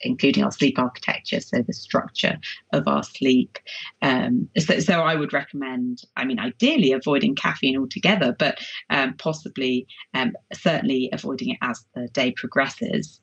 including 0.02 0.44
our 0.44 0.52
sleep 0.52 0.80
architecture, 0.80 1.40
so 1.40 1.62
the 1.62 1.74
structure 1.74 2.38
of 2.74 2.88
our 2.88 3.04
sleep. 3.04 3.58
Um, 4.02 4.50
so, 4.58 4.80
so, 4.80 5.02
I 5.02 5.16
would 5.16 5.34
recommend, 5.34 6.04
I 6.16 6.26
mean, 6.26 6.40
ideally 6.40 6.94
avoiding 6.94 7.36
caffeine 7.36 7.78
altogether, 7.78 8.36
but 8.38 8.60
um, 8.90 9.16
possibly, 9.16 9.88
um, 10.14 10.34
certainly 10.54 11.10
avoiding 11.12 11.50
it 11.50 11.58
as 11.62 11.84
the 11.96 12.08
day 12.14 12.32
progresses. 12.32 13.20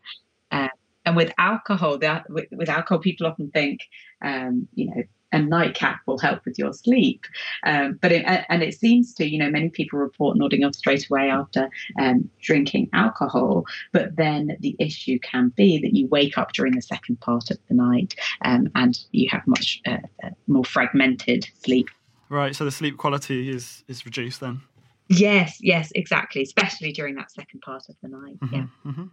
Uh, 0.51 0.69
and 1.05 1.17
with 1.17 1.33
alcohol, 1.39 1.99
the, 1.99 2.25
with, 2.29 2.47
with, 2.51 2.69
alcohol, 2.69 2.99
people 2.99 3.27
often 3.27 3.51
think, 3.51 3.81
um, 4.23 4.69
you 4.75 4.87
know, 4.87 5.03
a 5.33 5.39
nightcap 5.39 6.01
will 6.07 6.19
help 6.19 6.45
with 6.45 6.59
your 6.59 6.73
sleep. 6.73 7.25
Um, 7.65 7.99
but 8.01 8.13
it, 8.13 8.25
and 8.49 8.63
it 8.63 8.79
seems 8.79 9.15
to, 9.15 9.29
you 9.29 9.39
know, 9.39 9.51
many 9.51 9.69
people 9.69 9.99
report 9.99 10.37
nodding 10.37 10.65
off 10.65 10.75
straight 10.75 11.09
away 11.11 11.31
after 11.31 11.69
um, 12.01 12.31
drinking 12.41 12.89
alcohol. 12.93 13.65
But 13.93 14.17
then 14.17 14.57
the 14.61 14.77
issue 14.79 15.19
can 15.21 15.53
be 15.57 15.79
that 15.79 15.95
you 15.95 16.07
wake 16.09 16.39
up 16.39 16.53
during 16.53 16.75
the 16.75 16.83
second 16.83 17.21
part 17.21 17.51
of 17.51 17.59
the 17.69 17.75
night 17.75 18.15
um, 18.43 18.69
and 18.75 18.99
you 19.13 19.29
have 19.31 19.47
much 19.47 19.81
uh, 19.87 19.99
uh, 20.23 20.31
more 20.47 20.65
fragmented 20.65 21.49
sleep. 21.63 21.89
Right. 22.29 22.55
So 22.57 22.65
the 22.65 22.73
sleep 22.73 22.97
quality 22.97 23.51
is 23.51 23.85
is 23.87 24.05
reduced 24.05 24.41
then. 24.41 24.63
Yes. 25.09 25.59
Yes. 25.61 25.93
Exactly. 25.95 26.43
Especially 26.43 26.93
during 26.93 27.15
that 27.17 27.31
second 27.31 27.61
part 27.61 27.85
of 27.89 27.95
the 28.03 28.09
night. 28.09 28.41
Mm-hmm, 28.41 28.55
yeah. 28.55 28.67
Mm-hmm. 28.85 29.05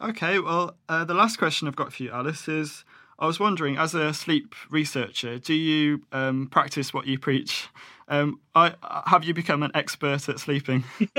Okay, 0.00 0.38
well, 0.38 0.76
uh, 0.88 1.04
the 1.04 1.14
last 1.14 1.38
question 1.38 1.66
I've 1.66 1.74
got 1.74 1.92
for 1.92 2.04
you, 2.04 2.12
Alice, 2.12 2.46
is 2.46 2.84
I 3.18 3.26
was 3.26 3.40
wondering, 3.40 3.76
as 3.76 3.94
a 3.94 4.14
sleep 4.14 4.54
researcher, 4.70 5.40
do 5.40 5.54
you 5.54 6.02
um, 6.12 6.46
practice 6.46 6.94
what 6.94 7.08
you 7.08 7.18
preach? 7.18 7.68
Um, 8.06 8.40
I, 8.54 8.74
have 9.06 9.24
you 9.24 9.34
become 9.34 9.64
an 9.64 9.72
expert 9.74 10.28
at 10.28 10.38
sleeping? 10.38 10.84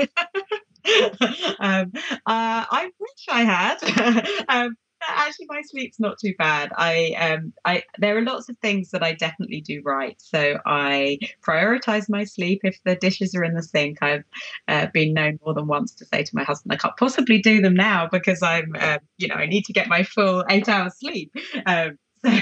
um, 1.60 1.92
uh, 1.94 2.16
I 2.26 2.90
wish 2.98 3.26
I 3.28 3.44
had. 3.44 4.72
um, 5.20 5.28
actually 5.28 5.46
my 5.48 5.62
sleep's 5.62 6.00
not 6.00 6.18
too 6.18 6.34
bad 6.38 6.70
i 6.76 7.14
um 7.18 7.52
i 7.64 7.82
there 7.98 8.16
are 8.16 8.22
lots 8.22 8.48
of 8.48 8.56
things 8.58 8.90
that 8.90 9.02
i 9.02 9.12
definitely 9.12 9.60
do 9.60 9.80
right 9.84 10.20
so 10.20 10.58
i 10.66 11.18
prioritize 11.42 12.08
my 12.08 12.24
sleep 12.24 12.60
if 12.64 12.78
the 12.84 12.96
dishes 12.96 13.34
are 13.34 13.44
in 13.44 13.54
the 13.54 13.62
sink 13.62 13.98
i've 14.02 14.24
uh, 14.68 14.86
been 14.92 15.14
known 15.14 15.38
more 15.44 15.54
than 15.54 15.66
once 15.66 15.92
to 15.94 16.04
say 16.04 16.22
to 16.22 16.34
my 16.34 16.44
husband 16.44 16.72
i 16.72 16.76
can't 16.76 16.96
possibly 16.96 17.40
do 17.40 17.60
them 17.60 17.74
now 17.74 18.08
because 18.10 18.42
i'm 18.42 18.74
uh, 18.78 18.98
you 19.18 19.28
know 19.28 19.36
i 19.36 19.46
need 19.46 19.64
to 19.64 19.72
get 19.72 19.88
my 19.88 20.02
full 20.02 20.44
eight 20.48 20.68
hours 20.68 20.98
sleep 20.98 21.32
um, 21.66 21.98
so 22.24 22.32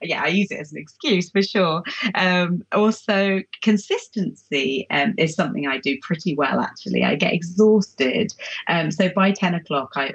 yeah, 0.00 0.22
I 0.22 0.28
use 0.28 0.50
it 0.50 0.60
as 0.60 0.72
an 0.72 0.78
excuse 0.78 1.30
for 1.30 1.42
sure. 1.42 1.82
Um, 2.14 2.62
also, 2.72 3.42
consistency 3.62 4.86
um, 4.90 5.12
is 5.18 5.34
something 5.34 5.66
I 5.66 5.76
do 5.76 5.98
pretty 6.00 6.34
well. 6.34 6.58
Actually, 6.60 7.04
I 7.04 7.16
get 7.16 7.34
exhausted. 7.34 8.32
Um, 8.68 8.90
so 8.90 9.10
by 9.14 9.32
ten 9.32 9.54
o'clock, 9.54 9.92
I 9.94 10.14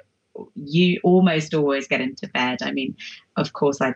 you 0.56 1.00
almost 1.04 1.54
always 1.54 1.88
get 1.88 2.02
into 2.02 2.28
bed. 2.28 2.60
I 2.62 2.72
mean, 2.72 2.96
of 3.38 3.54
course, 3.54 3.82
I 3.82 3.96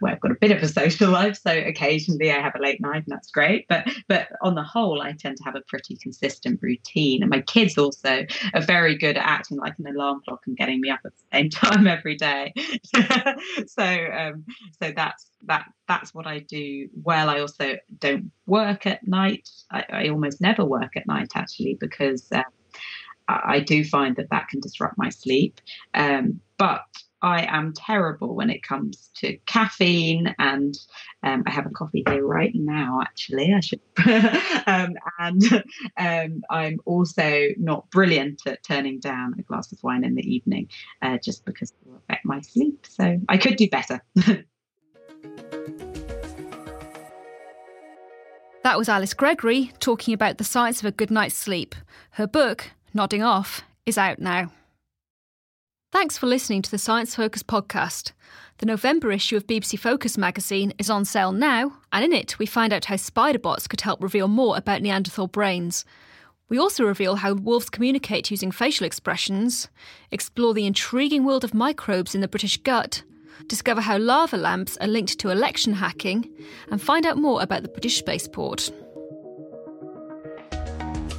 well, 0.00 0.12
I've 0.12 0.20
got 0.20 0.30
a 0.30 0.36
bit 0.40 0.50
of 0.50 0.62
a 0.62 0.68
social 0.80 1.10
life, 1.10 1.38
so 1.40 1.50
occasionally 1.50 2.30
I 2.30 2.40
have 2.40 2.54
a 2.54 2.62
late 2.62 2.80
night, 2.80 3.04
and 3.04 3.06
that's 3.08 3.30
great. 3.30 3.66
But 3.68 3.88
but 4.08 4.28
on 4.42 4.54
the 4.54 4.62
whole, 4.62 5.00
I 5.00 5.12
tend 5.12 5.36
to 5.38 5.44
have 5.44 5.56
a 5.56 5.60
pretty 5.62 5.96
consistent 5.96 6.60
routine. 6.62 7.22
And 7.22 7.30
my 7.30 7.40
kids 7.40 7.78
also 7.78 8.26
are 8.54 8.60
very 8.60 8.96
good 8.96 9.16
at 9.16 9.24
acting 9.24 9.58
like 9.58 9.78
an 9.78 9.86
alarm 9.86 10.22
clock 10.26 10.42
and 10.46 10.56
getting 10.56 10.80
me 10.80 10.90
up 10.90 11.00
at 11.04 11.12
the 11.12 11.36
same 11.36 11.50
time 11.50 11.86
every 11.86 12.16
day. 12.16 12.52
so 13.66 13.84
um, 13.84 14.44
so 14.80 14.92
that's 14.94 15.30
that 15.44 15.66
that's 15.88 16.14
what 16.14 16.26
I 16.26 16.40
do 16.40 16.88
well. 17.02 17.28
I 17.28 17.40
also 17.40 17.76
don't 17.98 18.30
work 18.46 18.86
at 18.86 19.06
night. 19.06 19.48
I, 19.70 19.84
I 19.90 20.08
almost 20.08 20.40
never 20.40 20.64
work 20.64 20.96
at 20.96 21.06
night 21.06 21.32
actually 21.34 21.76
because. 21.80 22.30
Um, 22.32 22.44
I 23.44 23.60
do 23.60 23.84
find 23.84 24.16
that 24.16 24.30
that 24.30 24.48
can 24.48 24.60
disrupt 24.60 24.98
my 24.98 25.08
sleep. 25.08 25.60
Um, 25.94 26.40
but 26.58 26.84
I 27.22 27.42
am 27.44 27.72
terrible 27.74 28.34
when 28.34 28.48
it 28.50 28.62
comes 28.62 29.10
to 29.16 29.36
caffeine, 29.46 30.34
and 30.38 30.74
um, 31.22 31.42
I 31.46 31.50
have 31.50 31.66
a 31.66 31.70
coffee 31.70 32.02
here 32.08 32.26
right 32.26 32.52
now. 32.54 33.00
Actually, 33.02 33.52
I 33.52 33.60
should. 33.60 33.80
um, 34.66 34.94
and 35.18 35.64
um, 35.98 36.42
I'm 36.50 36.80
also 36.86 37.48
not 37.58 37.90
brilliant 37.90 38.40
at 38.46 38.62
turning 38.62 39.00
down 39.00 39.34
a 39.38 39.42
glass 39.42 39.70
of 39.72 39.82
wine 39.82 40.04
in 40.04 40.14
the 40.14 40.22
evening, 40.22 40.68
uh, 41.02 41.18
just 41.22 41.44
because 41.44 41.72
it 41.72 41.76
will 41.86 41.96
affect 41.96 42.24
my 42.24 42.40
sleep. 42.40 42.86
So 42.88 43.20
I 43.28 43.36
could 43.36 43.56
do 43.56 43.68
better. 43.68 44.00
that 48.62 48.78
was 48.78 48.88
Alice 48.88 49.12
Gregory 49.12 49.72
talking 49.78 50.14
about 50.14 50.38
the 50.38 50.44
science 50.44 50.80
of 50.80 50.86
a 50.86 50.92
good 50.92 51.10
night's 51.10 51.34
sleep. 51.34 51.74
Her 52.12 52.26
book, 52.26 52.70
Nodding 52.92 53.22
Off, 53.22 53.62
is 53.86 53.96
out 53.96 54.18
now. 54.18 54.50
Thanks 55.92 56.18
for 56.18 56.26
listening 56.26 56.60
to 56.62 56.70
the 56.72 56.78
Science 56.78 57.14
Focus 57.14 57.44
podcast. 57.44 58.10
The 58.58 58.66
November 58.66 59.12
issue 59.12 59.36
of 59.36 59.46
BBC 59.46 59.78
Focus 59.78 60.18
magazine 60.18 60.72
is 60.76 60.90
on 60.90 61.04
sale 61.04 61.30
now, 61.30 61.78
and 61.92 62.04
in 62.04 62.12
it 62.12 62.36
we 62.40 62.46
find 62.46 62.72
out 62.72 62.86
how 62.86 62.96
spider 62.96 63.38
bots 63.38 63.68
could 63.68 63.82
help 63.82 64.02
reveal 64.02 64.26
more 64.26 64.56
about 64.56 64.82
Neanderthal 64.82 65.28
brains. 65.28 65.84
We 66.48 66.58
also 66.58 66.82
reveal 66.84 67.14
how 67.14 67.34
wolves 67.34 67.70
communicate 67.70 68.32
using 68.32 68.50
facial 68.50 68.86
expressions, 68.86 69.68
explore 70.10 70.52
the 70.52 70.66
intriguing 70.66 71.24
world 71.24 71.44
of 71.44 71.54
microbes 71.54 72.16
in 72.16 72.22
the 72.22 72.28
British 72.28 72.56
gut, 72.56 73.04
discover 73.46 73.82
how 73.82 73.98
lava 73.98 74.36
lamps 74.36 74.76
are 74.78 74.88
linked 74.88 75.16
to 75.20 75.30
election 75.30 75.74
hacking, 75.74 76.28
and 76.72 76.82
find 76.82 77.06
out 77.06 77.18
more 77.18 77.40
about 77.40 77.62
the 77.62 77.68
British 77.68 77.98
spaceport. 77.98 78.72